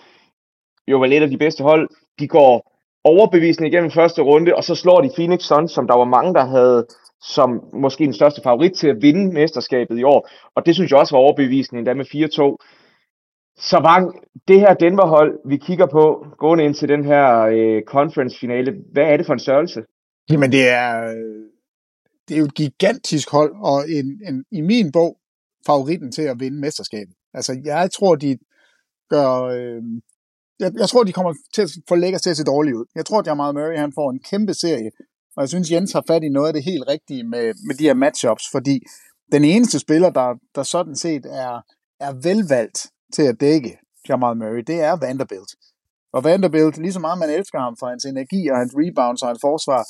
[0.89, 1.89] jo var et af de bedste hold.
[2.19, 2.73] De går
[3.05, 6.45] overbevisende igennem første runde, og så slår de Phoenix Suns, som der var mange, der
[6.45, 6.87] havde
[7.23, 10.29] som måske den største favorit til at vinde mesterskabet i år.
[10.55, 12.76] Og det synes jeg også var overbevisende, endda med 4-2.
[13.59, 14.15] Så Bang,
[14.49, 19.17] det her Denver-hold, vi kigger på, gående ind til den her øh, conference-finale, hvad er
[19.17, 19.85] det for en størrelse?
[20.31, 21.15] Jamen det er,
[22.29, 25.19] det er jo et gigantisk hold, og en, en, i min bog
[25.67, 27.15] favoritten til at vinde mesterskabet.
[27.35, 28.39] Altså jeg tror, de
[29.11, 29.83] gør, øh,
[30.61, 32.85] jeg, jeg tror, de kommer til at få Lakers til at se dårligt ud.
[32.95, 34.91] Jeg tror, at Jamal Murray han får en kæmpe serie,
[35.37, 37.85] og jeg synes, Jens har fat i noget af det helt rigtige med, med de
[37.85, 38.81] her matchups, fordi
[39.33, 41.61] den eneste spiller, der, der sådan set er,
[42.01, 45.53] er velvalgt til at dække Jamal Murray, det er Vanderbilt.
[46.13, 49.29] Og Vanderbilt, lige så meget man elsker ham for hans energi og hans rebounds og
[49.29, 49.83] hans forsvar,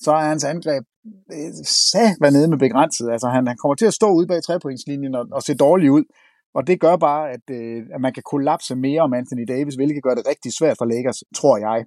[0.00, 0.84] så er hans angreb
[1.32, 1.52] øh,
[1.92, 3.10] sat nede med begrænset.
[3.10, 6.04] Altså han, han kommer til at stå ude bag trepointslinjen og, og se dårlig ud.
[6.54, 10.02] Og det gør bare, at, øh, at man kan kollapse mere om Anthony Davis, hvilket
[10.02, 11.78] gør det rigtig svært for Lakers, tror jeg.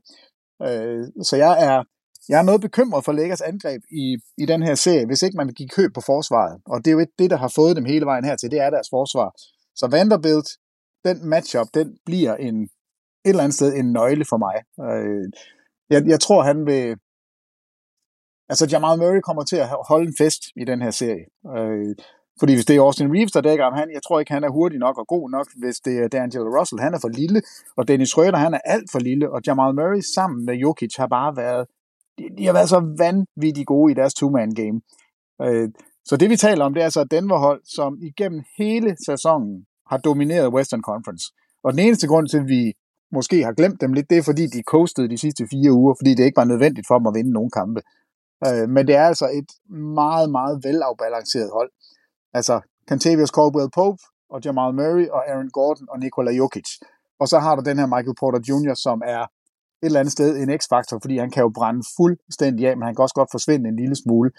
[0.67, 1.83] Øh, så jeg er,
[2.29, 5.47] jeg er noget bekymret for Lakers angreb i, i den her serie, hvis ikke man
[5.47, 6.61] vil give køb på forsvaret.
[6.65, 8.69] Og det er jo ikke det, der har fået dem hele vejen hertil, det er
[8.69, 9.29] deres forsvar.
[9.75, 10.49] Så Vanderbilt,
[11.05, 12.69] den matchup, den bliver en, et
[13.25, 14.55] eller andet sted en nøgle for mig.
[14.89, 15.31] Øh,
[15.89, 16.97] jeg, jeg tror, han vil...
[18.49, 21.25] Altså, Jamal Murray kommer til at holde en fest i den her serie.
[21.57, 21.95] Øh,
[22.39, 24.49] fordi hvis det er Austin Reeves, der dækker ham, han, jeg tror ikke, han er
[24.49, 25.47] hurtig nok og god nok.
[25.61, 27.41] Hvis det er D'Angelo Russell, han er for lille,
[27.77, 31.07] og Dennis Schröder, han er alt for lille, og Jamal Murray sammen med Jokic har
[31.07, 31.67] bare været,
[32.17, 34.81] de, de har været så vanvittigt gode i deres two-man game.
[35.41, 35.69] Øh,
[36.05, 40.53] så det vi taler om, det er altså Denver-hold, som igennem hele sæsonen har domineret
[40.53, 41.25] Western Conference.
[41.63, 42.73] Og den eneste grund til, at vi
[43.11, 46.11] måske har glemt dem lidt, det er fordi, de coastede de sidste fire uger, fordi
[46.15, 47.81] det ikke var nødvendigt for dem at vinde nogen kampe.
[48.47, 49.49] Øh, men det er altså et
[50.01, 51.71] meget, meget velafbalanceret hold.
[52.33, 52.55] Altså
[52.89, 54.01] Cantavius Caldwell Pope
[54.33, 56.69] og Jamal Murray og Aaron Gordon og Nikola Jokic.
[57.19, 59.27] Og så har du den her Michael Porter Jr., som er et
[59.81, 63.03] eller andet sted en x-faktor, fordi han kan jo brænde fuldstændig af, men han kan
[63.03, 64.31] også godt forsvinde en lille smule.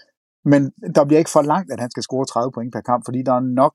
[0.44, 0.60] Men
[0.94, 3.34] der bliver ikke for langt, at han skal score 30 point per kamp, fordi der
[3.34, 3.74] er nok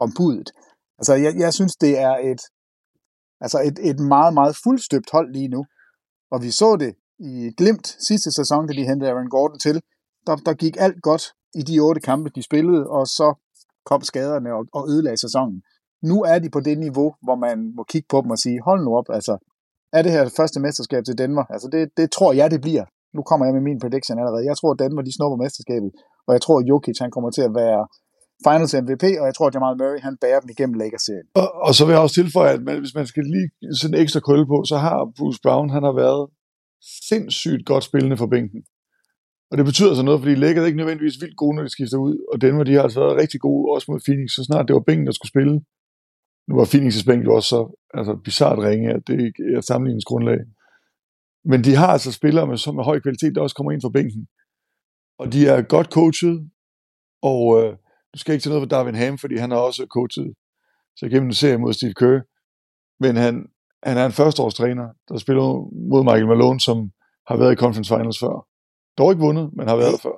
[0.00, 0.50] om budet.
[0.98, 2.40] Altså, jeg, jeg synes, det er et,
[3.40, 5.64] altså et, et meget, meget fuldstøbt hold lige nu.
[6.32, 9.82] Og vi så det i glimt sidste sæson, da de hentede Aaron Gordon til.
[10.26, 13.34] Der, der gik alt godt i de otte kampe, de spillede, og så
[13.84, 15.62] kom skaderne og, og ødelagde sæsonen.
[16.10, 18.80] Nu er de på det niveau, hvor man må kigge på dem og sige, hold
[18.84, 19.34] nu op, altså,
[19.92, 21.48] er det her første mesterskab til Danmark?
[21.50, 22.84] Altså, det, det tror jeg, det bliver.
[23.16, 24.48] Nu kommer jeg med min prediction allerede.
[24.50, 25.90] Jeg tror, at Danmark, de snupper mesterskabet,
[26.26, 27.80] og jeg tror, at Jokic, han kommer til at være
[28.44, 31.28] Finals MVP, og jeg tror, at Jamal Murray, han bærer dem igennem Lakers-serien.
[31.40, 34.00] Og, og, så vil jeg også tilføje, at man, hvis man skal lige sådan en
[34.02, 36.22] ekstra krølle på, så har Bruce Brown, han har været
[37.08, 38.60] sindssygt godt spillende for bænken.
[39.50, 41.98] Og det betyder så noget, fordi Lakers er ikke nødvendigvis vildt gode, når de skifter
[41.98, 44.74] ud, og Denver de har altså været rigtig gode, også mod Phoenix, så snart det
[44.74, 45.54] var bænken, der skulle spille.
[46.48, 47.60] Nu var Phoenix' bænk jo også så
[47.98, 50.40] altså, bizart ringe, at det ikke er sammenligningsgrundlag.
[51.44, 53.96] Men de har altså spillere med, så med høj kvalitet, der også kommer ind fra
[53.98, 54.28] bænken.
[55.18, 56.50] Og de er godt coachet,
[57.22, 57.76] og øh,
[58.16, 60.34] du skal ikke tage noget for Darvin Ham, fordi han har også coachet
[60.98, 62.20] så gennem en serie mod Steve Kerr.
[63.04, 63.34] Men han,
[63.82, 65.46] han er en førsteårstræner, der spiller
[65.90, 66.90] mod Michael Malone, som
[67.28, 68.36] har været i conference finals før.
[68.98, 70.16] Dog ikke vundet, men har været der før.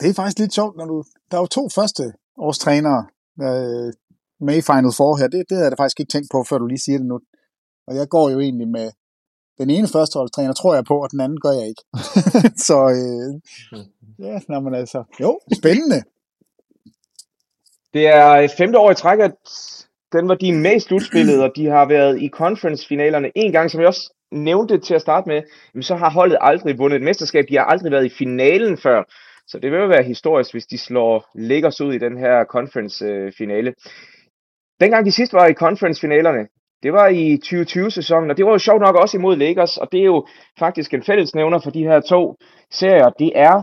[0.00, 1.04] Det er faktisk lidt sjovt, når du...
[1.30, 2.04] Der er jo to første
[2.46, 3.00] årstrænere
[3.46, 3.88] øh,
[4.46, 5.28] med i Final Four her.
[5.28, 7.18] Det, det havde jeg da faktisk ikke tænkt på, før du lige siger det nu.
[7.86, 8.88] Og jeg går jo egentlig med
[9.60, 11.82] den ene førsteholdstræner, tror jeg på, og den anden gør jeg ikke.
[12.68, 13.30] så øh,
[14.26, 14.98] ja, når man altså...
[15.20, 16.00] Jo, spændende.
[17.94, 19.34] Det er femte år i træk, at
[20.12, 23.80] den var de med i slutspillet, og de har været i conference-finalerne en gang, som
[23.80, 25.42] jeg også nævnte til at starte med,
[25.82, 27.44] så har holdet aldrig vundet et mesterskab.
[27.48, 29.02] De har aldrig været i finalen før.
[29.46, 33.74] Så det vil jo være historisk, hvis de slår Lakers ud i den her conference-finale.
[34.80, 36.46] Dengang de sidst var i conference-finalerne,
[36.82, 40.00] det var i 2020-sæsonen, og det var jo sjovt nok også imod Lakers, og det
[40.00, 40.26] er jo
[40.58, 42.36] faktisk en fællesnævner for de her to
[42.70, 43.10] serier.
[43.10, 43.62] Det er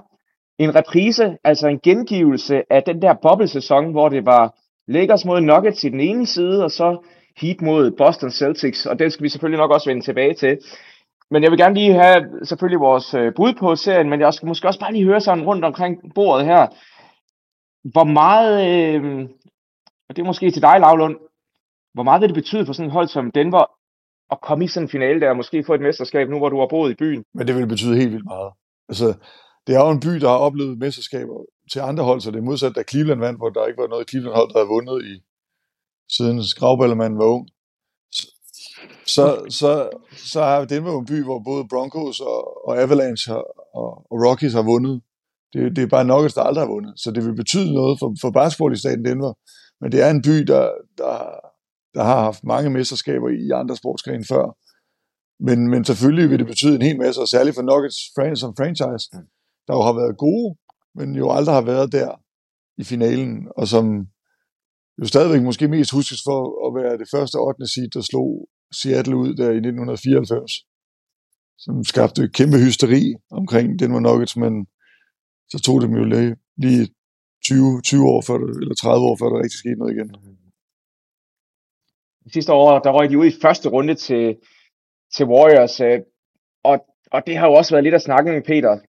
[0.60, 4.56] en reprise, altså en gengivelse af den der bobbelsæson, hvor det var
[4.88, 6.98] Lakers mod Nuggets i den ene side, og så
[7.38, 10.58] Heat mod Boston Celtics, og den skal vi selvfølgelig nok også vende tilbage til.
[11.32, 14.48] Men jeg vil gerne lige have selvfølgelig vores øh, bud på serien, men jeg skal
[14.48, 16.68] måske også bare lige høre sådan rundt omkring bordet her.
[17.92, 19.30] Hvor meget, øh,
[20.10, 21.18] og det er måske til dig, Lavlund,
[21.94, 23.66] hvor meget vil det betyde for sådan et hold som Denver
[24.32, 26.60] at komme i sådan en finale der, og måske få et mesterskab nu, hvor du
[26.60, 27.24] har boet i byen?
[27.34, 28.52] Men det vil betyde helt vildt meget.
[28.90, 29.14] Altså,
[29.68, 32.50] det er jo en by, der har oplevet mesterskaber til andre hold, så det er
[32.50, 35.16] modsat, da Cleveland vandt, hvor der ikke var noget Cleveland-hold, der havde vundet i
[36.16, 37.48] siden Skravballermanden var ung.
[39.06, 39.90] Så, så,
[40.32, 43.44] så har Denver en by, hvor både Broncos og, og Avalanche har,
[43.82, 45.02] og, og Rockies har vundet.
[45.54, 46.94] Det, det er bare Nuggets, der aldrig har vundet.
[47.00, 49.34] Så det vil betyde noget for, for basketball i staten Denver.
[49.82, 51.14] Men det er en by, der, der,
[51.94, 54.46] der har haft mange mesterskaber i andre sportsgrene før.
[55.40, 58.00] Men, men selvfølgelig vil det betyde en hel masse, og særligt for Nuggets
[58.40, 59.28] som franchise, mm
[59.68, 60.50] der jo har været gode,
[60.98, 62.10] men jo aldrig har været der
[62.78, 63.86] i finalen, og som
[65.00, 67.68] jo stadigvæk måske mest huskes for at være det første 8.
[67.74, 68.50] seed, der slog
[68.80, 70.52] Seattle ud der i 1994,
[71.58, 74.54] som skabte kæmpe hysteri omkring Denver Nuggets, men
[75.52, 76.84] så tog det jo lige, lige
[77.46, 80.10] 20, 20 år før det, eller 30 år før der rigtig skete noget igen.
[82.34, 84.38] Sidste år, der røg de ud i første runde til,
[85.16, 86.00] til Warriors, øh,
[86.64, 86.76] og,
[87.12, 88.80] og det har jo også været lidt af snakken med Peter,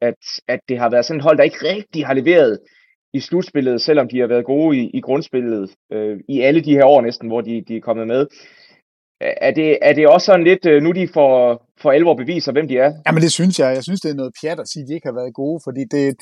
[0.00, 0.14] at,
[0.48, 2.58] at det har været sådan et hold, der ikke rigtig har leveret
[3.14, 6.84] i slutspillet, selvom de har været gode i, i grundspillet øh, i alle de her
[6.84, 8.26] år næsten, hvor de, de er kommet med.
[9.20, 11.34] Er det, er det også sådan lidt, øh, nu de får,
[11.82, 12.92] for alvor beviser, hvem de er?
[13.06, 13.74] Jamen det synes jeg.
[13.74, 15.82] Jeg synes, det er noget pjat at sige, at de ikke har været gode, fordi
[15.90, 16.16] det,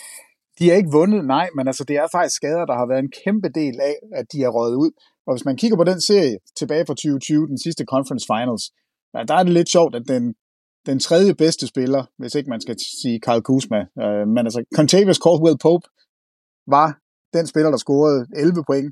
[0.58, 3.12] de har ikke vundet, nej, men altså det er faktisk skader, der har været en
[3.24, 4.90] kæmpe del af, at de er røget ud.
[5.26, 8.64] Og hvis man kigger på den serie tilbage fra 2020, den sidste Conference Finals,
[9.14, 10.34] ja, der er det lidt sjovt, at den,
[10.90, 15.20] den tredje bedste spiller, hvis ikke man skal sige Karl Kuzma, øh, men altså Contavious
[15.24, 15.86] Caldwell Pope
[16.74, 16.88] var
[17.36, 18.90] den spiller, der scorede 11 point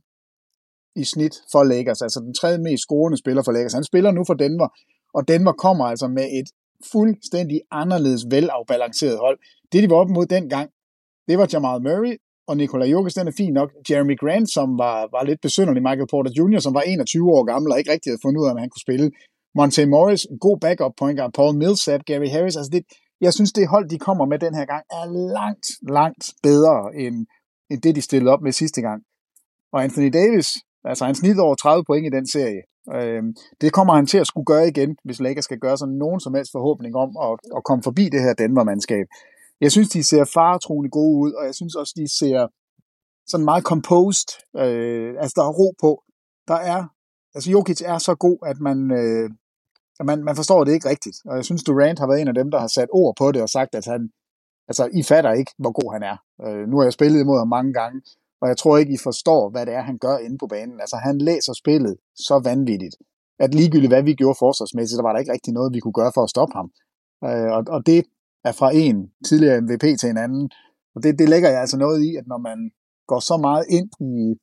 [1.00, 3.78] i snit for Lakers, altså den tredje mest scorende spiller for Lakers.
[3.78, 4.68] Han spiller nu for Denver,
[5.16, 6.48] og Denver kommer altså med et
[6.92, 9.38] fuldstændig anderledes velafbalanceret hold.
[9.72, 10.68] Det, de var op mod dengang,
[11.28, 12.14] det var Jamal Murray,
[12.48, 13.70] og Nikola Jokic, den er fin nok.
[13.90, 17.72] Jeremy Grant, som var, var lidt besynderlig, Michael Porter Jr., som var 21 år gammel
[17.72, 19.06] og ikke rigtig havde fundet ud af, om han kunne spille.
[19.56, 21.32] Monte Morris, en god backup point guard.
[21.32, 22.56] Paul Millsap, Gary Harris.
[22.56, 22.82] Altså det,
[23.20, 25.06] jeg synes, det hold, de kommer med den her gang, er
[25.38, 25.66] langt,
[25.98, 27.26] langt bedre end,
[27.70, 29.02] end det, de stillede op med sidste gang.
[29.72, 30.48] Og Anthony Davis,
[30.84, 32.62] altså han snit over 30 point i den serie.
[32.94, 33.22] Øh,
[33.60, 36.34] det kommer han til at skulle gøre igen, hvis Lakers skal gøre sig nogen som
[36.34, 39.06] helst forhåbning om at, at komme forbi det her Denver-mandskab.
[39.60, 42.46] Jeg synes, de ser faretroende gode ud, og jeg synes også, de ser
[43.26, 44.30] sådan meget composed.
[44.56, 46.02] Øh, altså, der er ro på.
[46.48, 46.80] Der er,
[47.34, 49.30] altså Jokic er så god, at man, øh,
[50.04, 51.16] man, man forstår det ikke rigtigt.
[51.24, 53.42] Og jeg synes, Durant har været en af dem, der har sat ord på det
[53.42, 54.10] og sagt, at han,
[54.68, 56.16] altså, I fatter ikke, hvor god han er.
[56.44, 58.02] Øh, nu har jeg spillet imod ham mange gange,
[58.40, 60.80] og jeg tror ikke, I forstår, hvad det er, han gør inde på banen.
[60.80, 62.96] Altså, han læser spillet så vanvittigt,
[63.38, 66.12] at ligegyldigt hvad vi gjorde forsvarsmæssigt, der var der ikke rigtig noget, vi kunne gøre
[66.14, 66.68] for at stoppe ham.
[67.24, 68.04] Øh, og, og det
[68.44, 70.50] er fra en tidligere MVP til en anden.
[70.94, 72.70] Og det, det lægger jeg altså noget i, at når man
[73.06, 74.36] går så meget ind i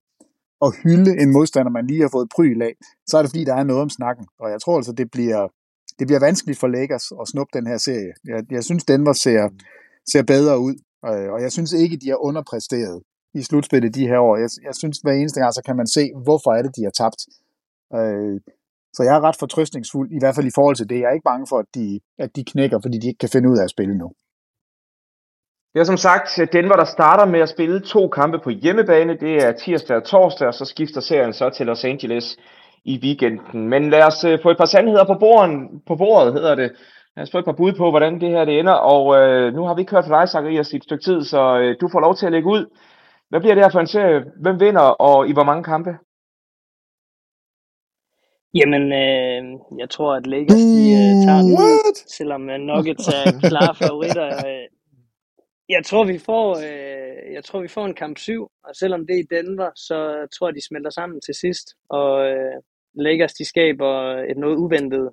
[0.65, 2.73] at hylde en modstander, man lige har fået pryl af,
[3.07, 4.25] så er det fordi, der er noget om snakken.
[4.39, 5.47] Og jeg tror altså, det bliver,
[5.99, 8.13] det bliver vanskeligt for Lakers at snuppe den her serie.
[8.25, 9.49] Jeg, jeg synes, Denver ser,
[10.11, 10.75] ser bedre ud,
[11.33, 13.01] og jeg synes ikke, de har underpræsteret
[13.33, 14.37] i slutspillet de her år.
[14.37, 16.91] Jeg, jeg synes, hver eneste gang, så kan man se, hvorfor er det, de har
[17.01, 17.21] tabt.
[17.97, 18.41] Øh,
[18.95, 20.99] så jeg er ret fortrøstningsfuld, i hvert fald i forhold til det.
[20.99, 23.49] Jeg er ikke bange for, at de, at de knækker, fordi de ikke kan finde
[23.49, 24.07] ud af at spille nu.
[25.73, 29.17] Det er som sagt Denver, der starter med at spille to kampe på hjemmebane.
[29.17, 32.37] Det er tirsdag og torsdag, og så skifter serien så til Los Angeles
[32.85, 33.69] i weekenden.
[33.69, 36.71] Men lad os øh, få et par sandheder på, borden, på bordet, hedder det.
[37.15, 38.73] Lad os få et par bud på, hvordan det her det ender.
[38.73, 41.57] Og øh, nu har vi ikke hørt fra dig, Zacharias, i et stykke tid, så
[41.57, 42.65] øh, du får lov til at lægge ud.
[43.29, 44.23] Hvad bliver det her for en serie?
[44.41, 45.91] Hvem vinder, og i hvor mange kampe?
[48.59, 49.41] Jamen, øh,
[49.79, 51.97] jeg tror, at Lakers de, uh, tager den, What?
[52.17, 54.27] selvom uh, Nuggets er klare favoritter.
[54.35, 54.65] Uh,
[55.69, 59.15] jeg tror, vi får, uh, jeg tror, vi får en kamp 7, og selvom det
[59.15, 61.67] er i Denver, så tror jeg, de smelter sammen til sidst.
[61.89, 62.61] Og uh,
[63.03, 63.93] Lakers, de skaber
[64.29, 65.09] et noget uventet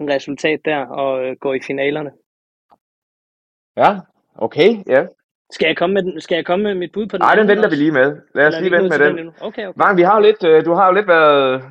[0.00, 2.10] resultat der, og uh, går i finalerne.
[3.76, 3.98] Ja,
[4.34, 5.06] okay, ja.
[5.52, 7.48] Skal jeg komme med, den, skal jeg komme med mit bud på den Nej, den
[7.48, 7.76] venter vi også?
[7.76, 8.16] lige med.
[8.34, 9.18] Lad os Eller er vi lige vente med den.
[9.18, 9.32] endnu?
[9.40, 9.78] Okay, okay.
[9.82, 11.62] Vang, vi har jo lidt, øh, du har jo lidt været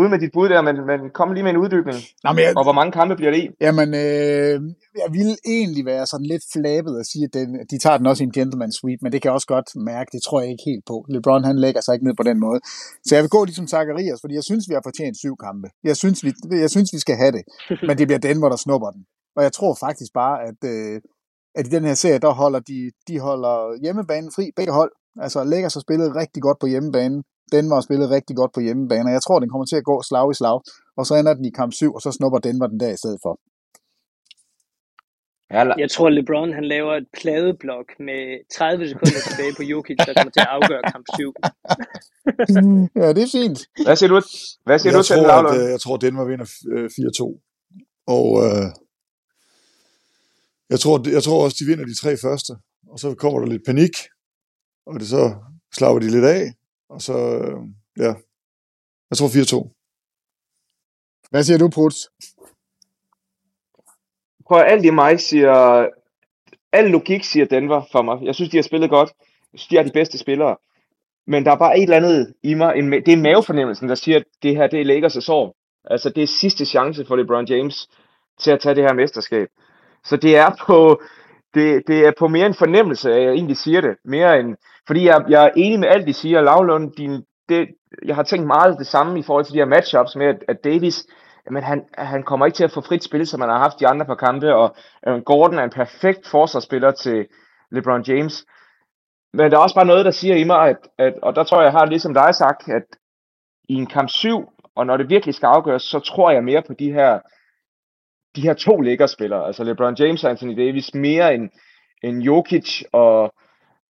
[0.00, 1.98] ude med dit bud der, men, men kom lige med en uddybning.
[2.24, 3.46] Nå, men jeg, Og hvor mange kampe bliver det i?
[3.66, 4.56] Jamen, øh,
[5.02, 8.22] jeg ville egentlig være sådan lidt flabet at sige, at den, de tager den også
[8.22, 10.66] i en gentleman suite, men det kan jeg også godt mærke, det tror jeg ikke
[10.70, 10.96] helt på.
[11.12, 12.60] LeBron, han lægger sig ikke ned på den måde.
[13.06, 15.68] Så jeg vil gå ligesom Zacharias, fordi jeg synes, vi har fortjent syv kampe.
[15.90, 16.30] Jeg synes, vi,
[16.64, 17.44] jeg synes, vi skal have det,
[17.88, 19.02] men det bliver den, hvor der snupper den.
[19.36, 21.00] Og jeg tror faktisk bare, at, øh,
[21.58, 24.92] at i den her serie, der holder de, de holder hjemmebanen fri, begge hold.
[25.24, 27.22] Altså, Lakers har spillet rigtig godt på hjemmebane.
[27.52, 30.02] Denver har spillet rigtig godt på hjemmebane, og jeg tror, den kommer til at gå
[30.02, 30.60] slag i slag.
[30.98, 33.20] Og så ender den i kamp 7, og så snupper Denver den der i stedet
[33.24, 33.32] for.
[35.82, 38.20] Jeg tror, LeBron han laver et pladeblok med
[38.56, 41.32] 30 sekunder tilbage på Jokic, der kommer til at afgøre kamp 7.
[43.02, 43.58] ja, det er fint.
[43.86, 44.20] Hvad siger du,
[44.66, 48.04] hvad siger jeg du til tror, den, at, øh, jeg tror, Denver vinder øh, 4-2.
[48.16, 48.66] Og øh,
[50.72, 52.52] jeg, tror, jeg tror også, de vinder de tre første.
[52.92, 53.94] Og så kommer der lidt panik.
[54.86, 55.34] Og det så
[55.76, 56.44] slapper de lidt af.
[56.88, 57.58] Og så, øh,
[57.96, 58.14] ja.
[59.10, 59.74] Jeg tror 4-2.
[61.30, 62.10] Hvad siger du, Pruts?
[64.46, 65.86] Prøv at alt i mig siger,
[66.72, 68.22] al logik siger Denver for mig.
[68.22, 69.12] Jeg synes, de har spillet godt.
[69.52, 70.56] Jeg synes, de er de bedste spillere.
[71.26, 72.76] Men der er bare et eller andet i mig.
[72.76, 75.56] En, det er mavefornemmelsen, der siger, at det her det er Lakers' år.
[75.84, 77.88] Altså, det er sidste chance for LeBron James
[78.40, 79.48] til at tage det her mesterskab.
[80.04, 81.02] Så det er på,
[81.58, 83.96] det, det er på mere en fornemmelse, at jeg egentlig siger det.
[84.04, 86.40] Mere end, fordi jeg, jeg er enig med alt, de siger.
[86.40, 87.68] Lavlund, din, det,
[88.04, 90.64] jeg har tænkt meget det samme i forhold til de her matchups med, at, at
[90.64, 91.06] Davis,
[91.50, 93.88] men han, han kommer ikke til at få frit spil, som han har haft de
[93.88, 97.26] andre par kampe, og øh, Gordon er en perfekt forsvarsspiller til
[97.70, 98.44] LeBron James.
[99.32, 101.60] Men der er også bare noget, der siger i mig, at, at og der tror
[101.60, 102.84] jeg, jeg har ligesom dig sagt, at
[103.68, 106.72] i en kamp 7, og når det virkelig skal afgøres, så tror jeg mere på
[106.78, 107.18] de her,
[108.36, 111.50] de her to Lakers-spillere, altså LeBron James og Anthony Davis, mere end,
[112.02, 113.32] end Jokic og,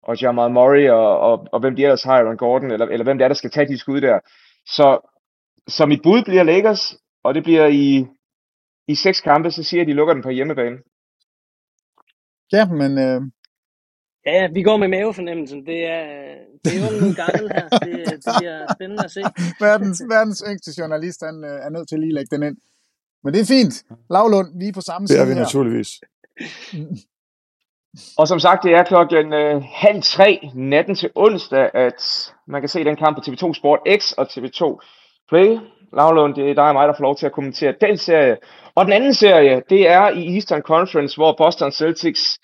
[0.02, 3.18] og Jamal Murray, og, og, og hvem de ellers har, Aaron Gordon, eller, eller hvem
[3.18, 4.18] det er, der skal tage de skud der.
[4.66, 5.10] Så,
[5.68, 8.06] så mit bud bliver Lakers, og det bliver i,
[8.88, 10.76] i seks kampe, så siger jeg, at de lukker den på hjemmebane.
[12.52, 13.22] Ja, men øh,
[14.26, 15.66] Ja, ja, vi går med mavefornemmelsen.
[15.66, 16.04] Det er,
[16.64, 17.68] det er jo noget gammel her.
[17.68, 19.20] Det, det bliver spændende at se.
[19.66, 22.56] verdens, verdens yngste journalist, han øh, er nødt til lige at lægge den ind.
[23.24, 23.84] Men det er fint.
[24.10, 25.40] Lavlund, vi er på samme Det er side vi her.
[25.40, 25.88] naturligvis.
[28.18, 32.68] Og som sagt, det er klokken øh, halv tre natten til onsdag, at man kan
[32.68, 34.78] se den kamp på TV2 Sport X og TV2
[35.28, 35.58] Play.
[35.92, 38.36] Lavlund, det er dig og mig, der får lov til at kommentere den serie.
[38.74, 42.38] Og den anden serie, det er i Eastern Conference, hvor Boston Celtics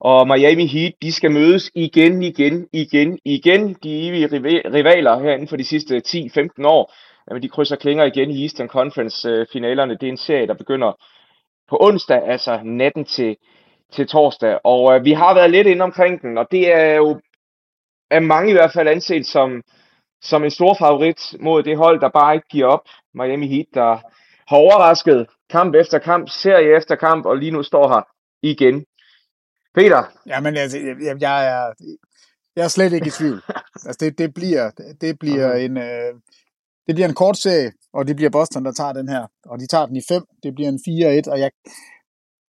[0.00, 3.74] og Miami Heat, de skal mødes igen, igen, igen, igen.
[3.82, 6.94] De evige riva- rivaler herinde for de sidste 10-15 år.
[7.28, 9.94] Jamen, de krydser klinger igen i Eastern Conference øh, finalerne.
[9.94, 10.92] Det er en serie, der begynder
[11.68, 13.36] på onsdag, altså natten til,
[13.92, 14.58] til torsdag.
[14.64, 17.20] Og øh, vi har været lidt inde omkring den, og det er jo
[18.10, 19.62] af mange i hvert fald anset som,
[20.22, 22.88] som en stor favorit mod det hold, der bare ikke giver op.
[23.14, 23.96] Miami Heat, der
[24.48, 28.02] har overrasket kamp efter kamp, serie efter kamp, og lige nu står her
[28.42, 28.84] igen.
[29.74, 31.72] Peter, Jamen, altså, jeg, jeg- jeg, er,
[32.56, 33.42] jeg er slet ikke i tvivl.
[33.86, 36.14] altså, det, det bliver, det bliver en, øh,
[36.88, 39.26] det bliver en kort serie, og det bliver Boston, der tager den her.
[39.46, 40.24] Og de tager den i fem.
[40.42, 40.80] Det bliver en
[41.26, 41.50] 4-1, og jeg,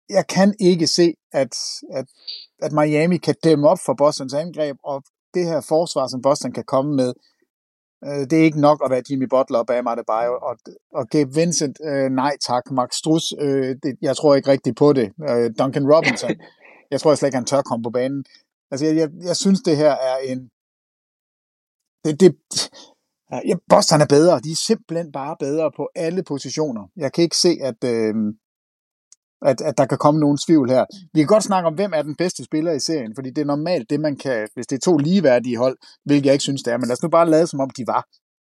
[0.10, 1.56] jeg kan ikke se, at,
[1.94, 2.06] at,
[2.62, 6.64] at Miami kan dæmme op for Bostons angreb, og det her forsvar, som Boston kan
[6.64, 7.14] komme med,
[8.06, 10.58] øh, det er ikke nok at være Jimmy Butler og Bam Adebayo, og,
[10.94, 14.94] og Gabe Vincent, øh, nej tak, Max Struss, øh, det, jeg tror ikke rigtigt på
[14.94, 16.36] det, øh, Duncan Robinson,
[16.92, 18.26] jeg tror jeg slet ikke, han tør komme på banen.
[18.72, 20.50] Altså, jeg, jeg, jeg synes, det her er en...
[22.06, 22.36] Det, det,
[23.32, 24.40] ja, Boston er bedre.
[24.40, 26.84] De er simpelthen bare bedre på alle positioner.
[26.98, 28.16] Jeg kan ikke se, at, øh,
[29.42, 30.86] at, at der kan komme nogen tvivl her.
[31.14, 33.46] Vi kan godt snakke om, hvem er den bedste spiller i serien, fordi det er
[33.46, 36.74] normalt det, man kan, hvis det er to ligeværdige hold, hvilket jeg ikke synes, det
[36.74, 38.08] er, men lad os nu bare lade som om, de var.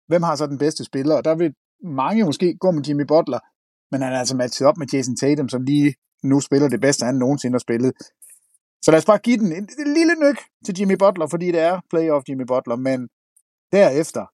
[0.09, 1.15] Hvem har så den bedste spiller?
[1.17, 3.39] Og der vil mange måske gå med Jimmy Butler,
[3.91, 7.07] men han er altså matchet op med Jason Tatum, som lige nu spiller det bedste,
[7.07, 7.93] han nogensinde har spillet.
[8.83, 11.61] Så lad os bare give den en, en lille nyk til Jimmy Butler, fordi det
[11.61, 13.09] er playoff Jimmy Butler, men
[13.73, 14.25] derefter,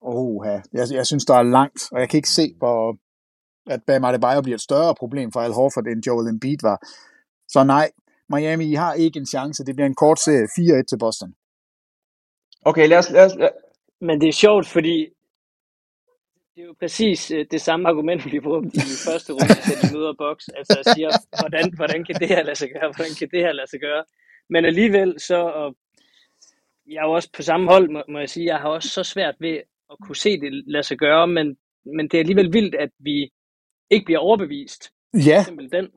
[0.00, 2.96] oh, jeg, jeg synes, der er langt, og jeg kan ikke se, hvor,
[3.66, 6.78] at Bam Adebayo bliver et større problem for Al Horford, end Joel Embiid var.
[7.48, 7.90] Så nej,
[8.28, 9.64] Miami I har ikke en chance.
[9.64, 10.46] Det bliver en kort serie
[10.80, 11.34] 4-1 til Boston.
[12.62, 13.48] Okay, lad os, lad os, lad...
[14.00, 15.08] Men det er sjovt, fordi
[16.54, 19.94] det er jo præcis øh, det samme argument, vi brugte i første runde, da de
[19.94, 20.48] møder boks.
[20.48, 22.92] Altså jeg siger, hvordan, hvordan kan det her lade sig gøre?
[22.96, 24.04] Hvordan kan det her lade sig gøre?
[24.50, 25.76] Men alligevel så, og
[26.86, 29.02] jeg er jo også på samme hold, må, må jeg sige, jeg har også så
[29.02, 29.60] svært ved
[29.90, 31.46] at kunne se det lade sig gøre, men,
[31.96, 33.30] men det er alligevel vildt, at vi
[33.90, 34.90] ikke bliver overbevist.
[35.14, 35.44] Ja.
[35.44, 35.88] Simpel den.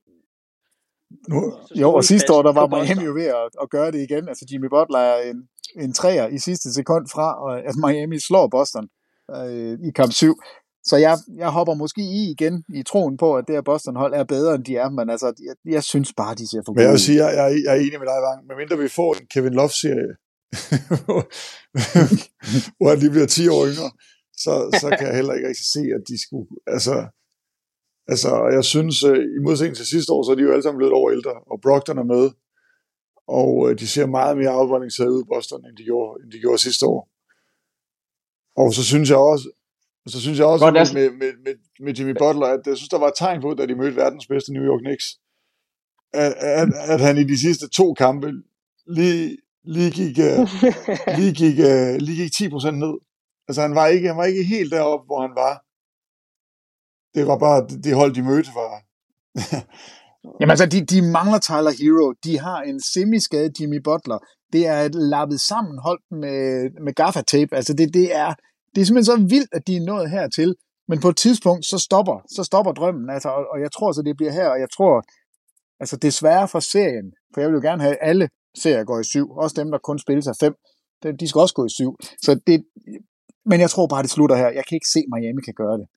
[1.30, 4.28] Nu, jo, og sidste år, der var Miami jo ved at, at gøre det igen.
[4.28, 5.38] Altså Jimmy Butler er en,
[5.84, 8.88] en træer i sidste sekund fra, og at Miami slår Boston
[9.36, 10.36] øh, i kamp 7.
[10.84, 14.24] Så jeg, jeg hopper måske i igen i troen på, at det her Boston-hold er
[14.24, 16.84] bedre, end de er, men altså, jeg, jeg synes bare, de ser for gode Men
[16.84, 18.40] jeg vil sige, jeg, jeg, jeg er enig med dig, Vang.
[18.48, 20.12] Men mindre vi får en Kevin Love-serie,
[22.78, 23.91] hvor han lige bliver 10 år yngre,
[24.43, 26.47] så, så kan jeg heller ikke rigtig se, at de skulle...
[26.68, 26.95] Altså,
[28.08, 30.80] altså jeg synes, øh, i modsætning til sidste år, så er de jo alle sammen
[30.80, 32.30] blevet over ældre, og Brockton er med,
[33.28, 36.39] og øh, de ser meget mere afbalanceret ud i Boston, end de gjorde, end de
[36.39, 37.10] gjorde sidste år.
[38.62, 39.47] Og så synes jeg også,
[40.08, 42.89] så synes jeg også Godt, med, med, med, med, med Jimmy Butler, at jeg synes,
[42.89, 45.08] der var et tegn på, da de mødte verdens bedste New York Knicks,
[46.14, 48.32] at, at, at han i de sidste to kampe
[48.88, 50.49] lige, lige gik, uh,
[51.20, 52.95] lige gik, uh, lige gik 10% ned.
[53.47, 55.53] Altså han var, ikke, han var ikke helt deroppe, hvor han var.
[57.16, 58.74] Det var bare det, det hold, de mødte var.
[60.39, 62.14] Jamen altså, de, de mangler Tyler Hero.
[62.24, 64.20] De har en semi-skadet Jimmy Butler.
[64.53, 67.55] Det er et lappet sammen hold med, med gaffa-tape.
[67.55, 68.34] Altså det, det, er,
[68.76, 70.55] det er simpelthen så vildt, at de er nået hertil.
[70.88, 73.10] Men på et tidspunkt, så stopper, så stopper drømmen.
[73.10, 75.03] Altså, og, og jeg tror så, det bliver her, og jeg tror,
[75.80, 79.32] altså desværre for serien, for jeg vil jo gerne have, alle serier går i syv.
[79.32, 80.54] Også dem, der kun spiller sig fem.
[81.20, 81.97] De skal også gå i syv.
[82.22, 82.66] Så det,
[83.45, 84.50] men jeg tror bare, det slutter her.
[84.50, 85.88] Jeg kan ikke se, at Miami kan gøre det.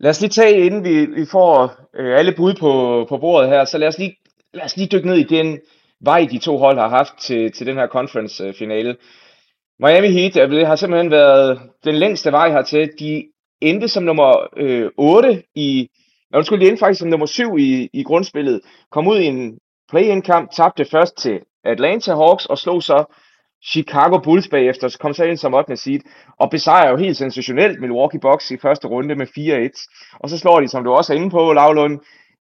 [0.00, 1.54] Lad os lige tage, inden vi, vi får
[1.94, 2.72] øh, alle bud på,
[3.08, 4.16] på bordet her, så lad os, lige,
[4.54, 5.58] lad os lige dykke ned i den
[6.00, 8.90] vej, de to hold har haft til, til den her conference-finale.
[8.90, 8.96] Øh,
[9.82, 12.90] Miami Heat det har simpelthen været den længste vej hertil.
[12.98, 13.24] De
[13.60, 15.88] endte som nummer øh, 8 i,
[16.34, 18.60] undskyld, de endte faktisk som nummer 7 i, i grundspillet.
[18.90, 19.58] Kom ud i en
[19.92, 23.04] play-in-kamp, tabte først til Atlanta Hawks og slog så
[23.64, 25.76] Chicago Bulls bagefter, så kom så ind som 8.
[25.76, 26.00] seed,
[26.40, 30.18] og besejrer jo helt sensationelt Milwaukee Bucks i første runde med 4-1.
[30.20, 32.00] Og så slår de, som du også er inde på, Lavlund,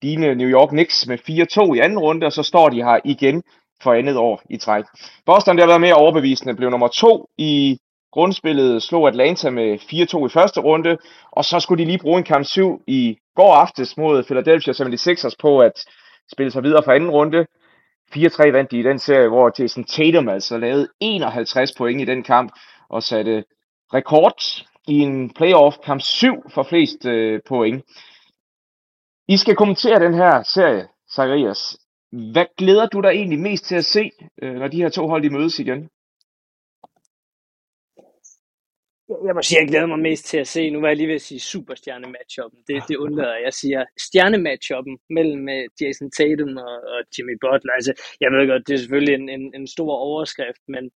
[0.01, 3.43] dine New York Knicks med 4-2 i anden runde, og så står de her igen
[3.83, 4.83] for andet år i træk.
[5.25, 7.77] Boston, der har været mere overbevisende, blev nummer 2 i
[8.13, 10.97] grundspillet, slog Atlanta med 4-2 i første runde,
[11.31, 15.35] og så skulle de lige bruge en kamp 7 i går aftes mod Philadelphia 76ers
[15.41, 15.85] på at
[16.33, 17.45] spille sig videre fra anden runde.
[18.15, 22.23] 4-3 vandt de i den serie, hvor Jason Tatum altså lavede 51 point i den
[22.23, 22.51] kamp
[22.89, 23.43] og satte
[23.93, 27.83] rekord i en playoff kamp 7 for flest øh, point.
[29.27, 31.77] I skal kommentere den her serie, Zacharias.
[32.31, 34.11] Hvad glæder du dig egentlig mest til at se,
[34.41, 35.89] øh, når de her to hold de mødes igen?
[39.09, 41.07] Jeg må sige, at jeg glæder mig mest til at se, nu var jeg lige
[41.07, 42.59] ved at sige superstjerne matchuppen.
[42.67, 43.53] Det, det undlader jeg.
[43.53, 47.73] Siger stjerne matchuppen mellem øh, Jason Tatum og, og Jimmy Butler.
[47.73, 50.91] Altså, jeg ved godt, det er selvfølgelig en, en, en stor overskrift, men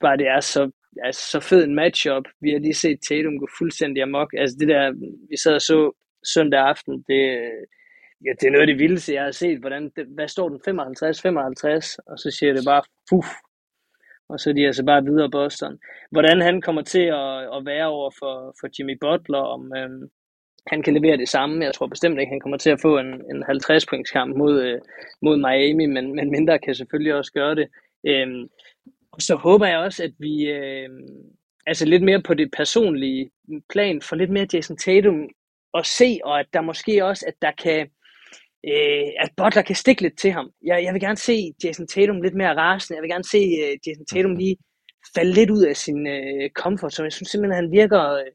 [0.00, 0.70] bare det er så,
[1.04, 2.24] altså, så fed en matchup.
[2.40, 4.30] Vi har lige set Tatum gå fuldstændig amok.
[4.38, 4.92] Altså det der,
[5.30, 5.92] vi sad og så
[6.34, 7.22] søndag aften, det,
[8.24, 9.58] ja, det er noget af det vildeste, jeg har set.
[9.58, 10.58] Hvordan, det, hvad står den?
[10.58, 11.96] 55-55?
[12.10, 13.26] Og så siger det bare, fuf,
[14.32, 15.78] og så er de altså bare videre Boston.
[16.10, 20.10] Hvordan han kommer til at, at være over for, for Jimmy Butler, om øhm,
[20.66, 21.64] han kan levere det samme.
[21.64, 24.80] Jeg tror bestemt ikke, han kommer til at få en, en 50-pointskamp mod, øh,
[25.22, 27.68] mod Miami, men, men mindre kan selvfølgelig også gøre det.
[28.06, 28.48] Øhm,
[29.18, 30.88] så håber jeg også, at vi øh,
[31.66, 33.30] altså lidt mere på det personlige
[33.70, 35.28] plan får lidt mere Jason Tatum
[35.74, 37.88] at se, og at der måske også, at der kan,
[38.70, 40.50] øh, at Butler kan stikke lidt til ham.
[40.64, 42.96] Jeg, jeg vil gerne se Jason Tatum lidt mere rasende.
[42.96, 44.56] Jeg vil gerne se øh, Jason Tatum lige
[45.14, 48.30] falde lidt ud af sin øh, comfort, så jeg synes simpelthen, han virker, øh,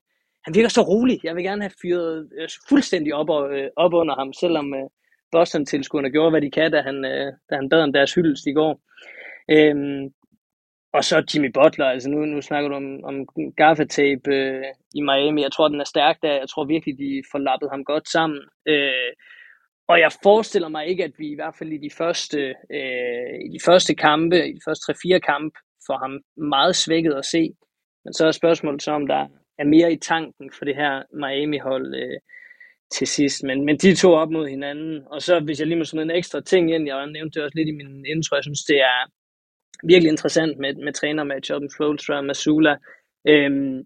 [0.45, 1.19] han virker så rolig.
[1.23, 4.89] Jeg vil gerne have fyret øh, fuldstændig op, og, øh, op under ham, selvom øh,
[5.31, 8.53] Boston-tilskuerne gjorde, hvad de kan, da han, øh, da han bad om deres hyldest i
[8.53, 8.81] går.
[9.51, 10.13] Øhm,
[10.93, 13.15] og så Jimmy Butler, altså nu, nu snakker du om, om
[13.57, 14.63] gaffatape øh,
[14.95, 15.41] i Miami.
[15.41, 16.33] Jeg tror, den er stærk der.
[16.33, 18.41] Jeg tror virkelig, de får lappet ham godt sammen.
[18.65, 19.11] Øh,
[19.87, 22.39] og jeg forestiller mig ikke, at vi i hvert fald i de første,
[22.77, 27.25] øh, i de første kampe, i de første 3-4 kampe, får ham meget svækket at
[27.25, 27.53] se.
[28.05, 29.27] Men så er spørgsmålet så, om der
[29.57, 32.19] er mere i tanken for det her Miami-hold øh,
[32.95, 33.43] til sidst.
[33.43, 35.03] Men, men de to op mod hinanden.
[35.11, 37.57] Og så hvis jeg lige må smide en ekstra ting ind, jeg nævnte det også
[37.57, 38.99] lidt i min intro, jeg synes, det er
[39.83, 42.75] virkelig interessant med, med træner med Jordan Flowstra og Masula.
[43.27, 43.83] Øhm,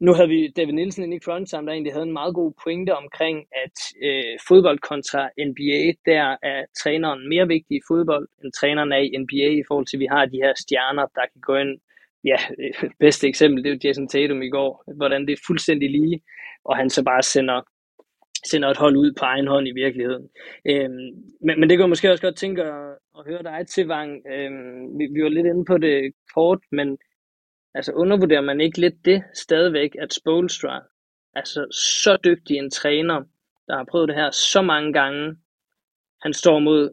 [0.00, 2.96] nu havde vi David Nielsen inde i Crunchtime, der egentlig havde en meget god pointe
[2.96, 8.92] omkring, at øh, fodbold kontra NBA, der er træneren mere vigtig i fodbold, end træneren
[8.92, 11.54] er i NBA, i forhold til, at vi har de her stjerner, der kan gå
[11.56, 11.78] ind.
[12.24, 12.38] Ja,
[13.04, 16.20] bedste eksempel, det er jo Jason Tatum i går, hvordan det er fuldstændig lige,
[16.64, 17.60] og han så bare sender
[18.46, 20.28] sender et hold ud på egen hånd i virkeligheden.
[20.66, 23.86] Øhm, men, men det kunne jeg måske også godt tænke at, at høre dig til,
[23.86, 24.22] Vang.
[24.34, 26.98] Øhm, vi, vi var lidt inde på det kort, men
[27.74, 30.82] Altså undervurderer man ikke lidt det stadigvæk, at Spolstra,
[31.34, 31.60] altså
[32.02, 33.18] så dygtig en træner,
[33.66, 35.36] der har prøvet det her så mange gange,
[36.22, 36.90] han står mod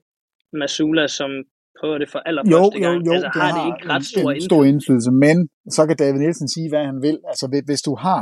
[0.53, 1.31] Masula, som
[1.79, 3.05] prøver det for allerførste jo, jo, gang.
[3.05, 5.37] Jo, altså, det har, har det ikke ret stor, en, stor indflydelse, men
[5.75, 7.17] så kan David Nielsen sige, hvad han vil.
[7.31, 8.21] Altså hvis du har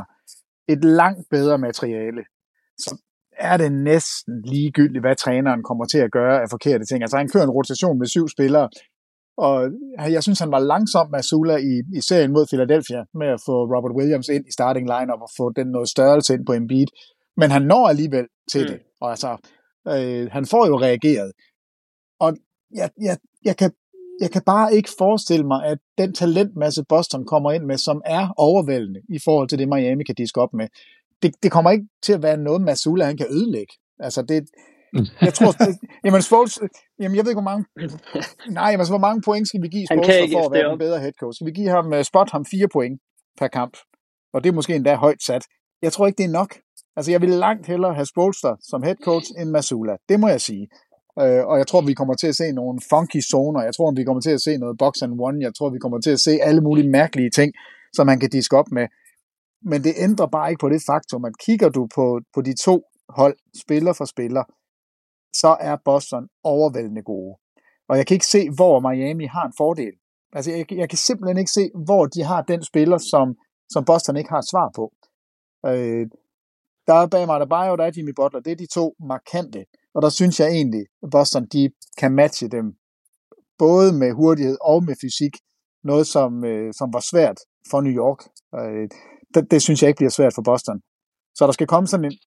[0.73, 2.21] et langt bedre materiale,
[2.77, 2.91] så
[3.37, 6.99] er det næsten ligegyldigt, hvad træneren kommer til at gøre af forkerte ting.
[7.01, 8.69] Altså han kører en rotation med syv spillere,
[9.37, 13.41] og jeg synes, han var langsom med Sula i, i serien mod Philadelphia, med at
[13.45, 16.87] få Robert Williams ind i starting lineup og få den noget størrelse ind på Embiid.
[17.37, 18.67] Men han når alligevel til mm.
[18.67, 18.79] det.
[19.01, 19.37] Og altså,
[19.87, 21.31] øh, han får jo reageret.
[22.19, 22.37] Og
[22.73, 23.71] jeg, jeg, jeg, kan,
[24.19, 28.33] jeg kan bare ikke forestille mig, at den talentmasse Boston kommer ind med, som er
[28.37, 30.67] overvældende i forhold til det, Miami kan diske op med,
[31.23, 33.73] det, det kommer ikke til at være noget, Masula han kan ødelægge.
[33.99, 34.49] Altså det,
[35.21, 35.51] jeg tror,
[36.05, 36.67] jamen, Spolstra,
[37.01, 37.65] jamen, jeg ved ikke, hvor mange,
[38.59, 41.15] nej, altså, hvor mange point skal vi give Spolstra for at være en bedre head
[41.21, 41.35] coach?
[41.37, 42.95] Skal vi give ham, uh, spot ham fire point
[43.39, 43.73] per kamp?
[44.33, 45.43] Og det er måske endda højt sat.
[45.81, 46.51] Jeg tror ikke, det er nok.
[46.95, 49.95] Altså, jeg vil langt hellere have Spolstra som head coach end Masula.
[50.09, 50.67] Det må jeg sige.
[51.21, 53.61] Uh, og jeg tror, vi kommer til at se nogle funky zoner.
[53.63, 55.37] Jeg tror, vi kommer til at se noget box and one.
[55.41, 57.53] Jeg tror, vi kommer til at se alle mulige mærkelige ting,
[57.93, 58.87] som man kan diske op med.
[59.71, 62.83] Men det ændrer bare ikke på det faktum, at kigger du på, på de to
[63.09, 64.43] hold, spiller for spiller,
[65.41, 67.37] så er Boston overvældende gode.
[67.89, 69.93] Og jeg kan ikke se, hvor Miami har en fordel.
[70.33, 73.35] Altså, jeg, jeg kan simpelthen ikke se, hvor de har den spiller, som,
[73.69, 74.93] som Boston ikke har et svar på.
[75.65, 76.07] Øh,
[76.87, 78.39] der er bag Marta der og der er Jimmy Butler.
[78.39, 79.65] Det er de to markante.
[79.95, 82.65] Og der synes jeg egentlig, at Boston de kan matche dem
[83.57, 85.35] både med hurtighed og med fysik.
[85.83, 87.37] Noget, som, øh, som var svært
[87.69, 88.21] for New York.
[88.59, 88.89] Øh,
[89.33, 90.79] det, det synes jeg ikke bliver svært for Boston.
[91.35, 92.17] Så der skal komme sådan en,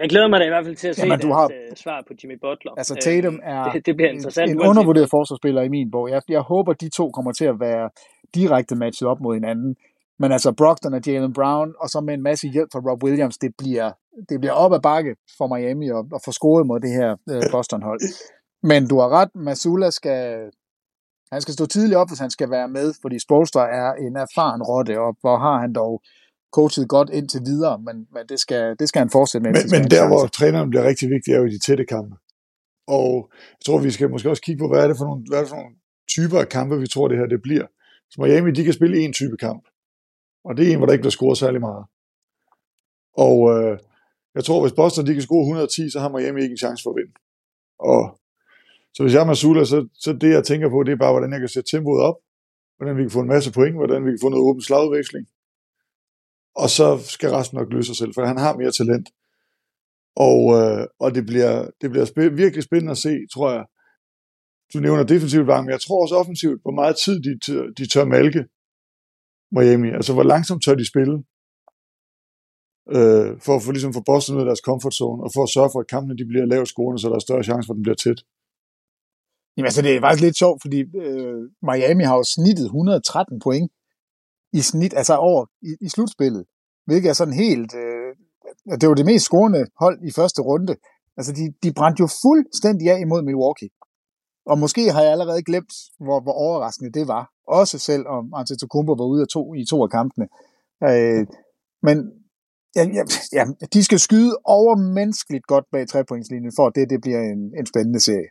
[0.00, 1.46] jeg glæder mig da i hvert fald til at se Jamen, du har...
[1.46, 2.72] uh, svar på Jimmy Butler.
[2.76, 6.10] Altså Tatum er det, det bliver interessant, en undervurderet forsvarsspiller i min bog.
[6.10, 7.90] Jeg, jeg håber, de to kommer til at være
[8.34, 9.76] direkte matchet op mod hinanden.
[10.18, 13.38] Men altså Brockton og Jalen Brown, og så med en masse hjælp fra Rob Williams,
[13.38, 13.92] det bliver,
[14.28, 17.42] det bliver op ad bakke for Miami at, at få scoret mod det her uh,
[17.52, 18.00] Boston-hold.
[18.70, 20.50] Men du har ret, Masula skal,
[21.32, 24.62] han skal stå tidligt op, hvis han skal være med, fordi Spolstra er en erfaren
[24.70, 26.02] rotte, og hvor har han dog
[26.52, 29.52] coachet godt indtil videre, men, men det, skal, det skal han fortsætte med.
[29.52, 32.16] Men, men der, hvor træneren bliver rigtig vigtig, er jo i de tætte kampe.
[32.86, 35.38] Og jeg tror, vi skal måske også kigge på, hvad er det for nogle, hvad
[35.38, 35.76] er det for nogle
[36.08, 37.66] typer af kampe, vi tror, det her det bliver.
[38.10, 39.64] Så Miami, de kan spille en type kamp.
[40.44, 41.84] Og det er en, hvor der ikke bliver scoret særlig meget.
[43.26, 43.78] Og øh,
[44.34, 46.90] jeg tror, hvis Boston de kan score 110, så har Miami ikke en chance for
[46.90, 47.14] at vinde.
[47.78, 48.02] Og
[48.94, 51.32] så hvis jeg er Masula, så, så det, jeg tænker på, det er bare, hvordan
[51.32, 52.18] jeg kan sætte tempoet op,
[52.76, 55.26] hvordan vi kan få en masse point, hvordan vi kan få noget åben slagudveksling,
[56.62, 59.08] og så skal resten nok løse sig selv, for han har mere talent.
[60.16, 63.64] Og, øh, og det bliver, det bliver spæ- virkelig spændende at se, tror jeg.
[64.74, 67.32] Du nævner defensivt varme, men jeg tror også offensivt, hvor meget tid de,
[67.78, 68.44] de tør malke
[69.56, 69.88] Miami.
[69.98, 71.16] Altså, hvor langsomt tør de spille,
[72.96, 75.52] øh, for at få, ligesom, få Boston ud af deres comfort zone, og for at
[75.56, 77.78] sørge for, at kampene de bliver lavt scorende, så der er større chance for, at
[77.78, 78.20] den bliver tæt.
[79.54, 83.68] Jamen altså, det er faktisk lidt sjovt, fordi øh, Miami har jo snittet 113 point
[84.58, 86.44] i snit, altså over i, i slutspillet,
[86.86, 88.10] hvilket er sådan helt, øh,
[88.80, 90.74] det var det mest scorende hold i første runde.
[91.16, 93.70] Altså, de, de brændte jo fuldstændig af imod Milwaukee.
[94.46, 97.24] Og måske har jeg allerede glemt, hvor, hvor overraskende det var.
[97.48, 100.26] Også selv om Antetokounmpo var ude af to, i to af kampene.
[100.88, 101.26] Øh,
[101.86, 101.96] men
[102.76, 103.02] ja, ja,
[103.32, 103.44] ja,
[103.74, 108.00] de skal skyde overmenneskeligt godt bag trepointslinjen, for at det, det bliver en, en spændende
[108.00, 108.30] serie.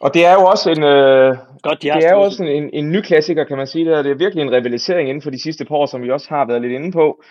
[0.00, 2.70] Og det er jo også en, øh, Godt, de det er jo også en, en,
[2.72, 3.84] en ny klassiker, kan man sige.
[3.84, 6.10] Det er, det er virkelig en rivalisering inden for de sidste par år, som vi
[6.10, 7.22] også har været lidt inde på.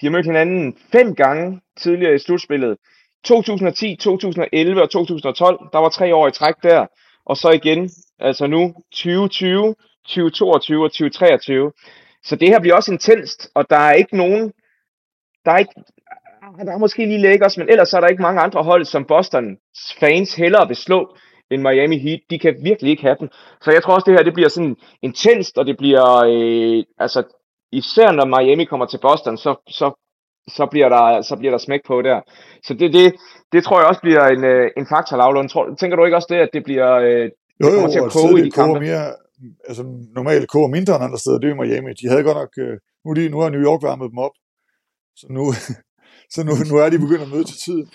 [0.00, 2.76] De har mødt hinanden fem gange tidligere i slutspillet.
[3.24, 6.86] 2010, 2011 og 2012, der var tre år i træk der.
[7.26, 9.74] Og så igen, altså nu 2020,
[10.06, 11.72] 2022 og 2023.
[12.24, 14.52] Så det her bliver også intenst, og der er ikke nogen,
[15.44, 15.74] der er ikke,
[16.64, 19.56] der er måske lige Lakers, men ellers er der ikke mange andre hold, som Boston
[20.00, 21.16] fans hellere vil slå
[21.50, 22.20] end Miami Heat.
[22.30, 23.28] De kan virkelig ikke have den.
[23.62, 27.20] Så jeg tror også, det her det bliver sådan intenst, og det bliver, øh, altså
[27.72, 29.86] især når Miami kommer til Boston, så, så,
[30.56, 32.20] så, bliver, der, så bliver der smæk på der.
[32.66, 33.14] Så det, det,
[33.52, 35.48] det tror jeg også bliver en, øh, en faktor, Lavlund.
[35.48, 37.30] Tror, tænker du ikke også det, at det bliver øh,
[37.62, 38.80] jo, jo, til at koge i de kampe?
[38.80, 39.06] Mere,
[39.68, 39.82] altså,
[40.18, 41.92] normale kår mindre end andre steder, det er Miami.
[42.00, 42.74] De havde godt nok, øh,
[43.04, 44.34] nu, de, nu har New York varmet dem op,
[45.20, 45.44] så nu,
[46.34, 47.86] så nu, nu er de begyndt at møde til tiden.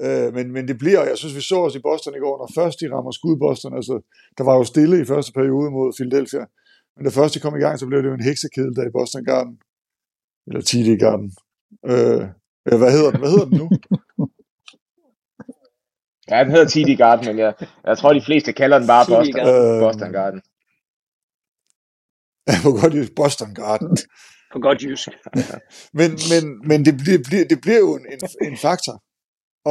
[0.00, 2.50] Øh, men, men det bliver, jeg synes, vi så os i Boston i går, når
[2.54, 3.94] først de rammer skud Boston, altså,
[4.38, 6.44] der var jo stille i første periode mod Philadelphia,
[6.96, 8.96] men da først de kom i gang, så blev det jo en heksekedel der i
[8.98, 9.54] Boston Garden,
[10.46, 11.28] eller TD Garden.
[11.92, 12.22] Øh,
[12.68, 13.20] ja, hvad hedder den?
[13.20, 13.68] Hvad hedder den nu?
[16.30, 17.54] Ja, den hedder TD Garden, men jeg,
[17.86, 19.80] jeg tror, de fleste kalder den bare Boston, Garden.
[19.80, 20.40] Boston Garden.
[22.48, 23.96] Ja, på godt jysk, Boston Garden.
[24.52, 25.08] På godt jysk.
[25.98, 29.02] men men, men det, bliver, bliver, det bliver jo en, en, en faktor.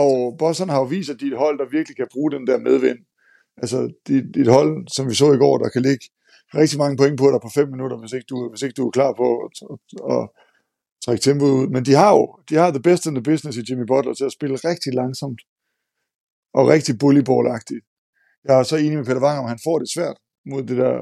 [0.02, 2.48] Og Boston har jo vist, at de er et hold, der virkelig kan bruge den
[2.48, 3.00] der medvind.
[3.62, 3.78] Altså,
[4.08, 6.06] de, de et hold, som vi så i går, der kan ligge
[6.60, 8.98] rigtig mange point på dig på fem minutter, hvis ikke du, hvis ikke du er
[8.98, 9.80] klar på at, at,
[10.16, 10.24] at
[11.04, 11.68] trække tempoet ud.
[11.76, 14.30] Men de har jo de har the best in the business i Jimmy Butler til
[14.30, 15.41] at spille rigtig langsomt
[16.58, 17.84] og rigtig bullyball-agtigt.
[18.48, 20.18] Jeg er så enig med Peter Wang, om han får det svært
[20.52, 20.95] mod det der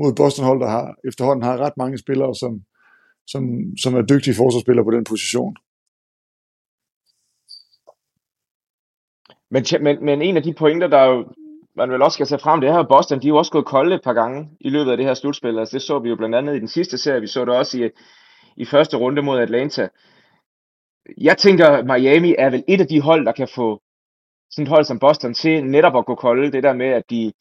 [0.00, 2.52] mod Boston-hold, der har, efterhånden har ret mange spillere, som,
[3.32, 3.42] som,
[3.82, 5.54] som er dygtige forsvarsspillere på den position.
[9.50, 11.26] Men, men, men en af de pointer, der jo,
[11.76, 13.94] man vel også skal tage frem, det her Boston, de er jo også gået kolde
[13.94, 15.58] et par gange i løbet af det her slutspil.
[15.58, 17.78] Altså det så vi jo blandt andet i den sidste serie, vi så det også
[17.78, 17.90] i,
[18.56, 19.88] i første runde mod Atlanta.
[21.18, 23.80] Jeg tænker, Miami er vel et af de hold, der kan få
[24.50, 26.52] sådan et hold som Boston til netop at gå kolde.
[26.52, 27.32] Det der med, at de,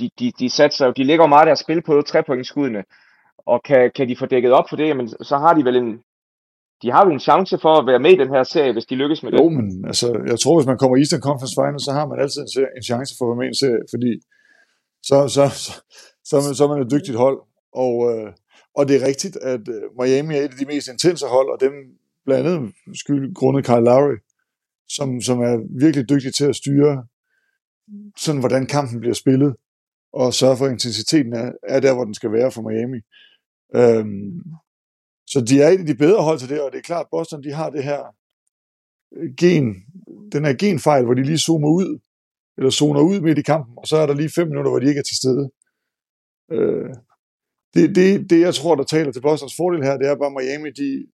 [0.00, 2.84] de, de, de satser, de ligger meget af at spille på trepointsskuddene,
[3.38, 6.02] og kan, kan de få dækket op for det, jamen, så har de vel en,
[6.82, 8.94] de har jo en chance for at være med i den her serie, hvis de
[8.94, 9.38] lykkes med det.
[9.40, 12.20] Jo, men altså, jeg tror, hvis man kommer i Eastern Conference Finals, så har man
[12.20, 14.12] altid en, serie, en chance for at være med i en serie, fordi
[15.08, 15.72] så, så, så,
[16.28, 17.38] så, så, så er man et dygtigt hold.
[17.84, 18.28] Og, øh,
[18.76, 21.58] og det er rigtigt, at øh, Miami er et af de mest intense hold, og
[21.60, 21.72] dem
[22.26, 24.16] blandt andet skyld grundet Kyle Lowry,
[24.88, 25.54] som, som er
[25.84, 27.04] virkelig dygtig til at styre
[28.16, 29.56] sådan, hvordan kampen bliver spillet
[30.12, 33.00] og sørge for, at intensiteten er, er der, hvor den skal være for Miami.
[33.74, 34.42] Øhm,
[35.26, 37.10] så de er et af de bedre hold til det, og det er klart, at
[37.10, 38.02] Boston de har det her
[39.16, 39.64] øh, gen,
[40.32, 42.00] den her genfejl, hvor de lige zoomer ud,
[42.58, 44.88] eller zoner ud midt i kampen, og så er der lige fem minutter, hvor de
[44.88, 45.50] ikke er til stede.
[46.52, 46.90] Øh,
[47.74, 50.70] det, det, det, jeg tror, der taler til Bostons fordel her, det er bare Miami,
[50.70, 51.06] de,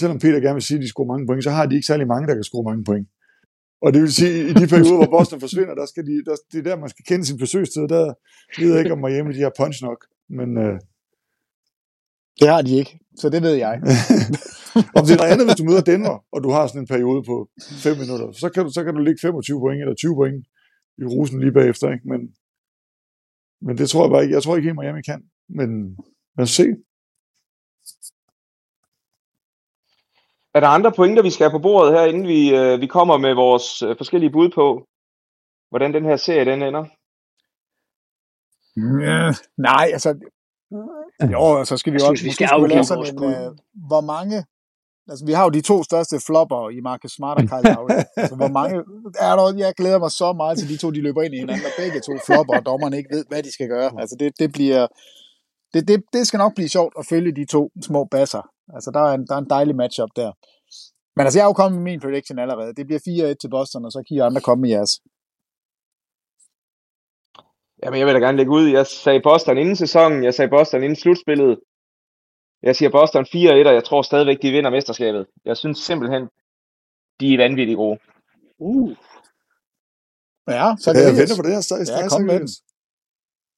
[0.00, 2.06] selvom Peter gerne vil sige, at de scorer mange point, så har de ikke særlig
[2.06, 3.08] mange, der kan score mange point.
[3.84, 6.58] Og det vil sige, i de perioder, hvor Boston forsvinder, der skal de, der, det
[6.58, 7.88] er der, man skal kende sin besøgstid.
[7.88, 8.14] Der
[8.60, 10.00] ved jeg ikke, om Miami de har punch nok.
[10.38, 10.80] Men, øh,
[12.40, 13.74] det har de ikke, så det ved jeg.
[14.96, 17.22] om det er noget andet, hvis du møder Denver, og du har sådan en periode
[17.30, 17.48] på
[17.82, 20.46] 5 minutter, så kan du, så kan du ligge 25 point eller 20 point
[20.98, 21.86] i rusen lige bagefter.
[21.94, 22.08] Ikke?
[22.08, 22.20] Men,
[23.66, 24.34] men det tror jeg bare ikke.
[24.34, 25.20] Jeg tror ikke helt, Miami kan.
[25.48, 25.68] Men
[26.36, 26.66] lad os se.
[30.54, 33.16] Er der andre pointer, vi skal have på bordet her, inden vi, øh, vi kommer
[33.18, 34.86] med vores øh, forskellige bud på,
[35.70, 36.84] hvordan den her serie den ender?
[39.06, 39.32] Ja,
[39.68, 40.10] nej, altså...
[41.32, 42.20] Jo, så skal vi Jeg også...
[42.20, 43.26] synes, vi skal skulle afgive lave sådan vores en, bud.
[43.26, 44.44] øh, hvor mange...
[45.10, 47.90] Altså, vi har jo de to største flopper i Marcus Smart og Kyle Lowry.
[48.16, 48.76] altså, hvor mange...
[49.28, 51.66] Er der, jeg glæder mig så meget til de to, de løber ind i hinanden,
[51.66, 53.90] og begge to flopper, og dommerne ikke ved, hvad de skal gøre.
[54.00, 54.86] Altså, det, det bliver...
[55.74, 58.42] Det, det, det skal nok blive sjovt at følge de to små basser.
[58.74, 60.30] Altså, der er en, der er en dejlig matchup der.
[61.16, 62.74] Men altså, jeg er jo kommet med min prediction allerede.
[62.74, 64.92] Det bliver 4-1 til Boston, og så kan I andre komme med jeres.
[67.82, 68.68] Jamen, jeg vil da gerne lægge ud.
[68.68, 71.60] Jeg sagde Boston inden sæsonen, jeg sagde Boston inden slutspillet.
[72.62, 75.26] Jeg siger Boston 4-1, og jeg tror stadigvæk, de vinder mesterskabet.
[75.44, 76.28] Jeg synes simpelthen,
[77.20, 77.98] de er vanvittigt gode.
[78.58, 78.90] Uh.
[80.48, 81.90] Ja, så Ja, kan jeg vi- venter på det her straks.
[81.90, 82.48] Ja, kom med den.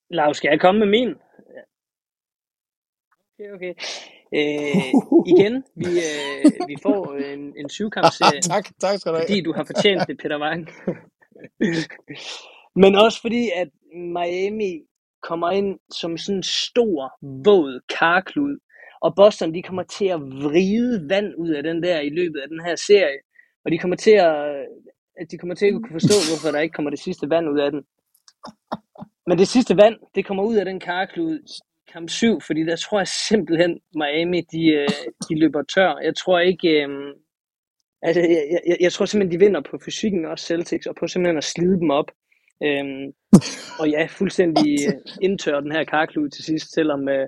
[0.09, 1.09] Lav, skal jeg komme med min?
[3.39, 3.73] Okay, okay.
[4.33, 4.93] Øh,
[5.33, 8.41] igen, vi, øh, vi får en, en syvkampserie.
[8.53, 9.27] tak, tak skal du have.
[9.27, 10.69] Fordi du har fortjent det, Peter Wang.
[12.81, 13.69] Men også fordi, at
[14.17, 14.81] Miami
[15.21, 16.99] kommer ind som sådan en stor,
[17.45, 18.57] våd karklud.
[19.01, 22.49] Og Boston, de kommer til at vride vand ud af den der i løbet af
[22.49, 23.19] den her serie.
[23.65, 24.67] Og de kommer til at,
[25.31, 27.71] de kommer til at kunne forstå, hvorfor der ikke kommer det sidste vand ud af
[27.71, 27.81] den.
[29.27, 31.39] Men det sidste vand, det kommer ud af den karklud
[31.93, 34.89] kamp 7, fordi der tror jeg simpelthen, Miami, de, øh,
[35.29, 35.97] de løber tør.
[36.03, 36.89] Jeg tror ikke, øh,
[38.01, 41.37] altså, jeg, jeg, jeg tror simpelthen, de vinder på fysikken også Celtics, og på simpelthen
[41.37, 42.11] at slide dem op.
[42.67, 43.05] Øhm,
[43.79, 44.69] og ja, fuldstændig
[45.27, 47.25] indtør den her karklud til sidst, selvom øh,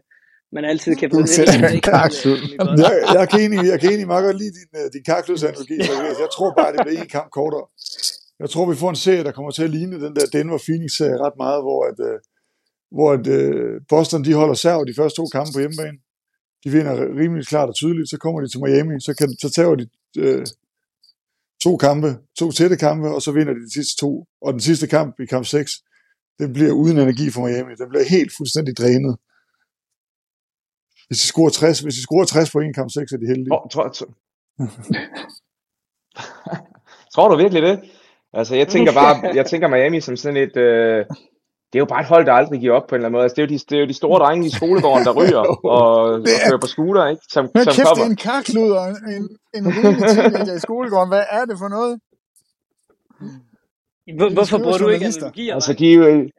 [0.55, 1.83] man altid kan få det.
[1.83, 2.37] karklud.
[2.83, 5.77] Jeg, jeg, kan egentlig, jeg kan egentlig meget godt lide din, øh, din karkludsanalogi.
[6.23, 7.65] Jeg tror bare, det bliver en kamp kortere.
[8.41, 11.37] Jeg tror, vi får en serie, der kommer til at ligne den der Denver-Phoenix-serie ret
[11.37, 12.17] meget, hvor, at, øh,
[12.95, 15.97] hvor at, øh, Boston de holder serv de første to kampe på hjemmebane.
[16.63, 18.09] De vinder rimelig klart og tydeligt.
[18.09, 19.85] Så kommer de til Miami, så, kan, så tager de
[20.23, 20.45] øh,
[21.63, 24.25] to kampe, to tætte kampe, og så vinder de de sidste to.
[24.41, 25.71] Og den sidste kamp i kamp 6,
[26.39, 27.75] det bliver uden energi for Miami.
[27.75, 29.17] Det bliver helt fuldstændig drænet.
[31.07, 33.51] Hvis de scorer 60, hvis de scorer 60 på en kamp 6, er de heldige.
[33.51, 34.13] Oh, tror, tror.
[37.13, 37.79] tror du virkelig det?
[38.33, 41.05] Altså, jeg tænker bare, jeg tænker Miami som sådan et, øh,
[41.73, 43.23] det er jo bare et hold, der aldrig giver op på en eller anden måde.
[43.23, 45.39] Altså, det, er jo de, det er jo de store drenge i skolegården, der ryger
[45.47, 47.21] og, og kører på scooter, ikke?
[47.29, 47.95] Som, Men som kæft, kommer.
[47.95, 49.23] det er en karklud og en, en,
[49.55, 49.63] en
[50.15, 51.09] teenager i skolegården.
[51.09, 51.99] Hvad er det for noget?
[54.17, 55.53] Hvor, hvorfor bruger du ikke analogier?
[55.53, 56.29] Altså, de er jo...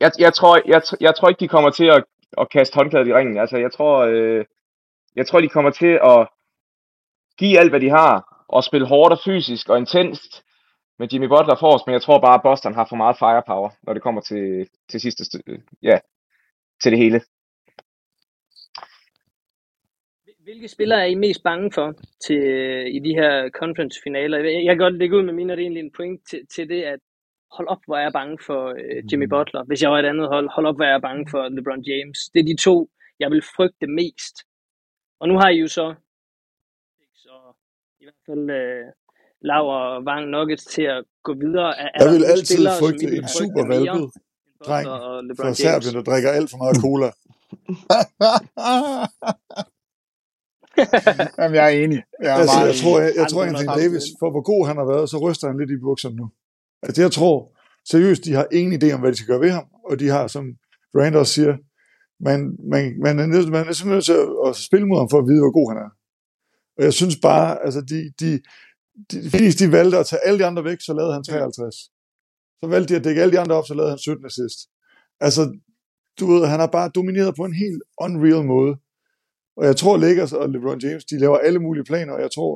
[0.00, 2.04] Jeg, jeg, tror, jeg, jeg tror ikke, de kommer til at,
[2.40, 3.38] at kaste håndklædet i ringen.
[3.38, 4.44] Altså, jeg tror, øh,
[5.16, 6.28] jeg tror, de kommer til at
[7.38, 10.42] give alt, hvad de har, og spille hårdt og fysisk og intenst
[10.98, 13.92] med Jimmy Butler forrest, men jeg tror bare, at Boston har for meget firepower, når
[13.92, 15.98] det kommer til, til sidste, st- ja,
[16.82, 17.20] til det hele.
[20.46, 21.94] Hvilke spillere er I mest bange for
[22.26, 22.42] til,
[22.96, 24.38] i de her conference-finaler?
[24.38, 26.46] Jeg jeg kan godt lægge ud med mine, og det er egentlig en point til,
[26.46, 27.00] til det, at
[27.52, 29.64] hold op, hvor er jeg bange for øh, Jimmy Butler.
[29.64, 32.18] Hvis jeg var et andet hold, hold op, hvor er jeg bange for LeBron James.
[32.34, 32.90] Det er de to,
[33.20, 34.36] jeg vil frygte mest.
[35.20, 35.94] Og nu har I jo så
[37.28, 37.56] og
[38.00, 38.92] i hvert fald øh,
[39.42, 41.78] Lav og Vang Nuggets til at gå videre.
[41.78, 44.10] Er, Jeg vil altid spillere, frygte en super valpet
[44.66, 44.86] dreng
[45.38, 45.54] fra?
[45.54, 47.10] Serbien, der drikker alt for meget cola.
[51.38, 52.02] Jamen, jeg er enig.
[52.22, 54.84] Jeg er altså, jeg tror, jeg, jeg tror Anthony Davis, for hvor god han har
[54.84, 56.30] været, så ryster han lidt i bukserne nu.
[56.82, 57.52] Altså, jeg tror
[57.90, 60.26] seriøst, de har ingen idé om, hvad de skal gøre ved ham, og de har,
[60.26, 60.44] som
[60.92, 61.56] Durant også siger,
[62.20, 65.10] man, man, man, er, nødt, man er simpelthen nødt til at, at spille mod ham
[65.10, 65.90] for at vide, hvor god han er.
[66.76, 68.40] Og jeg synes bare, altså de, de,
[69.10, 71.74] de, de, de valgte at tage alle de andre væk, så lavede han 53.
[72.60, 74.58] Så valgte de at dække alle de andre op, så lavede han 17 assist.
[75.20, 75.42] Altså,
[76.20, 78.74] du ved, han har bare domineret på en helt unreal måde.
[79.58, 82.52] Og jeg tror, Lakers og LeBron James, de laver alle mulige planer, og jeg tror,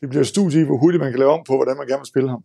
[0.00, 2.04] det bliver et studie i, hvor hurtigt man kan lave om på, hvordan man gerne
[2.04, 2.42] vil spille ham.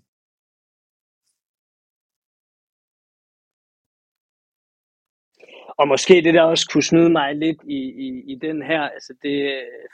[5.79, 9.13] Og måske det der også kunne snyde mig lidt i, i, i den her, altså
[9.23, 9.35] det,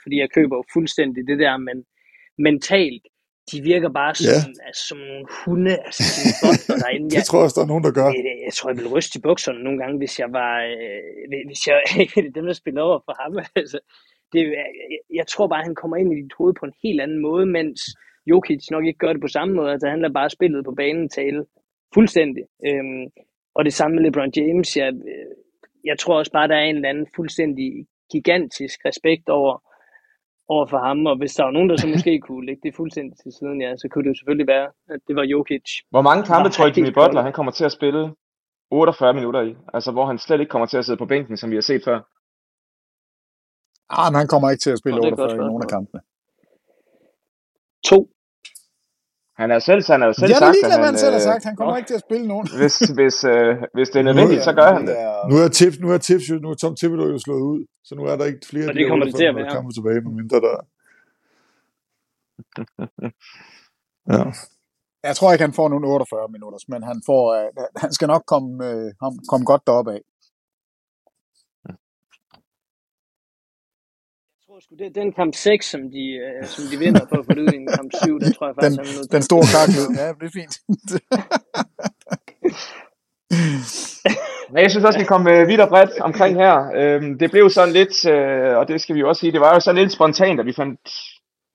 [0.02, 1.76] fordi jeg køber jo fuldstændig det der, men
[2.38, 3.02] mentalt,
[3.52, 4.66] de virker bare som, Ja.
[4.68, 7.10] altså, som nogle hunde, altså som butler derinde.
[7.16, 8.06] Det tror jeg også, der er nogen, der gør.
[8.06, 11.00] Jeg, jeg tror, jeg ville ryste i bukserne nogle gange, hvis jeg var, øh,
[11.48, 11.76] hvis jeg
[12.36, 13.32] dem, der spiller over for ham.
[13.62, 13.78] Altså,
[14.32, 14.66] det, jeg,
[15.14, 17.80] jeg tror bare, han kommer ind i dit hoved på en helt anden måde, mens
[18.30, 19.70] Jokic nok ikke gør det på samme måde.
[19.72, 21.44] Altså, han lader bare spillet på banen tale
[21.94, 22.44] fuldstændig.
[22.66, 23.04] Øhm,
[23.54, 24.76] og det samme med LeBron James.
[24.76, 25.32] Jeg, øh,
[25.84, 29.54] jeg tror også bare, der er en eller anden fuldstændig gigantisk respekt over,
[30.48, 31.06] over for ham.
[31.06, 33.76] Og hvis der var nogen, der så måske kunne lægge det fuldstændig til siden, ja,
[33.76, 35.68] så kunne det jo selvfølgelig være, at det var Jokic.
[35.90, 38.14] Hvor mange kampe tror jeg, Jimmy Butler han kommer til at spille
[38.70, 39.56] 48 minutter i?
[39.74, 41.82] Altså, hvor han slet ikke kommer til at sidde på bænken, som vi har set
[41.84, 41.98] før.
[43.90, 45.62] Ah, men han kommer ikke til at spille Nå, det er et 48 i nogen
[45.62, 46.00] af kampene.
[47.84, 47.98] To.
[49.40, 51.14] Han er selv, han har jo selv Jeg er da sagt, ligeglad, han, han selv
[51.18, 51.44] har øh, sagt.
[51.44, 52.46] Han kommer ikke til at spille nogen.
[52.60, 54.96] hvis, hvis, øh, hvis det er nødvendigt, så gør han det.
[55.30, 58.02] Nu er tips, nu er tips nu er Tom Thibodeau jo slået ud, så nu
[58.10, 59.54] er der ikke flere Og af de kommer det til at 48 være.
[59.54, 60.56] kampe tilbage, medmindre der...
[64.12, 64.24] Ja.
[65.08, 68.24] Jeg tror ikke, han får nogen 48 minutter, men han, får, uh, han skal nok
[68.32, 68.50] komme,
[69.02, 70.00] uh, komme godt deroppe af.
[74.56, 77.26] Tror sgu, det er den kamp 6, som de, øh, som de vinder på at
[77.26, 79.16] få det i en kamp 7, der tror jeg Den, faktisk, er nødt til.
[79.16, 79.88] den store karklud.
[80.00, 80.54] Ja, det er fint.
[84.52, 86.54] Men jeg synes også, vi kom øh, vidt og bredt omkring her.
[86.78, 89.54] Øhm, det blev sådan lidt, øh, og det skal vi jo også sige, det var
[89.54, 90.80] jo sådan lidt spontant, at vi fandt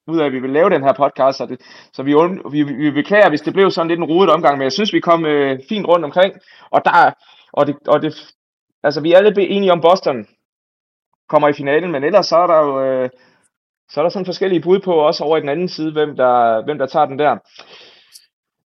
[0.07, 1.57] ud af, at vi ville lave den her podcast, så, det,
[1.93, 4.63] så vi, und- vi, vi beklager, hvis det blev sådan lidt en rodet omgang, men
[4.63, 6.33] jeg synes, vi kom øh, fint rundt omkring,
[6.71, 7.11] og der,
[7.53, 8.33] og det, og det,
[8.83, 10.27] altså vi er alle enige om Boston
[11.31, 13.09] kommer i finalen, men ellers så er der jo, øh,
[13.91, 16.63] så er der sådan forskellige bud på, også over i den anden side, hvem der,
[16.65, 17.33] hvem der tager den der.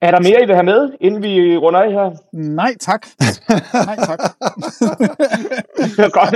[0.01, 2.11] Er der mere, I vil have med, inden vi runder af her?
[2.33, 3.07] Nej, tak.
[3.89, 4.19] Nej, tak.
[6.19, 6.35] Godt.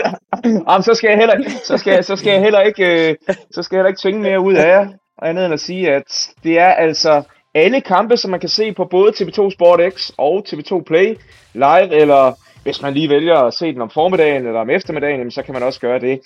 [0.70, 3.16] Jamen, så skal jeg heller, så skal, så skal jeg heller ikke, øh,
[3.52, 4.88] så skal jeg heller ikke tvinge mere ud af jer,
[5.22, 7.24] andet end at sige, at det er altså
[7.56, 11.18] alle kampe, som man kan se på både TV2 Sport X og TV2 Play
[11.54, 12.34] live, eller
[12.68, 15.54] hvis man lige vælger at se den om formiddagen eller om eftermiddagen, jamen, så kan
[15.54, 16.20] man også gøre det.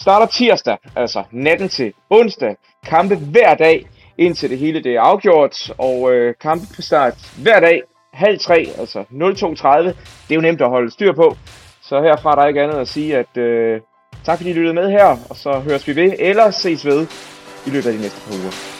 [0.00, 2.56] Starter tirsdag, altså natten til onsdag.
[2.86, 3.86] Kampe hver dag,
[4.18, 5.72] indtil det hele det er afgjort.
[5.78, 7.82] Og øh, kampe på start hver dag,
[8.12, 9.08] halv tre, altså 02.30.
[9.82, 11.36] Det er jo nemt at holde styr på.
[11.82, 13.80] Så herfra er der ikke andet at sige, at øh,
[14.24, 17.06] tak fordi I lyttede med her, og så høres vi ved, eller ses ved
[17.66, 18.77] i løbet af de næste par uger.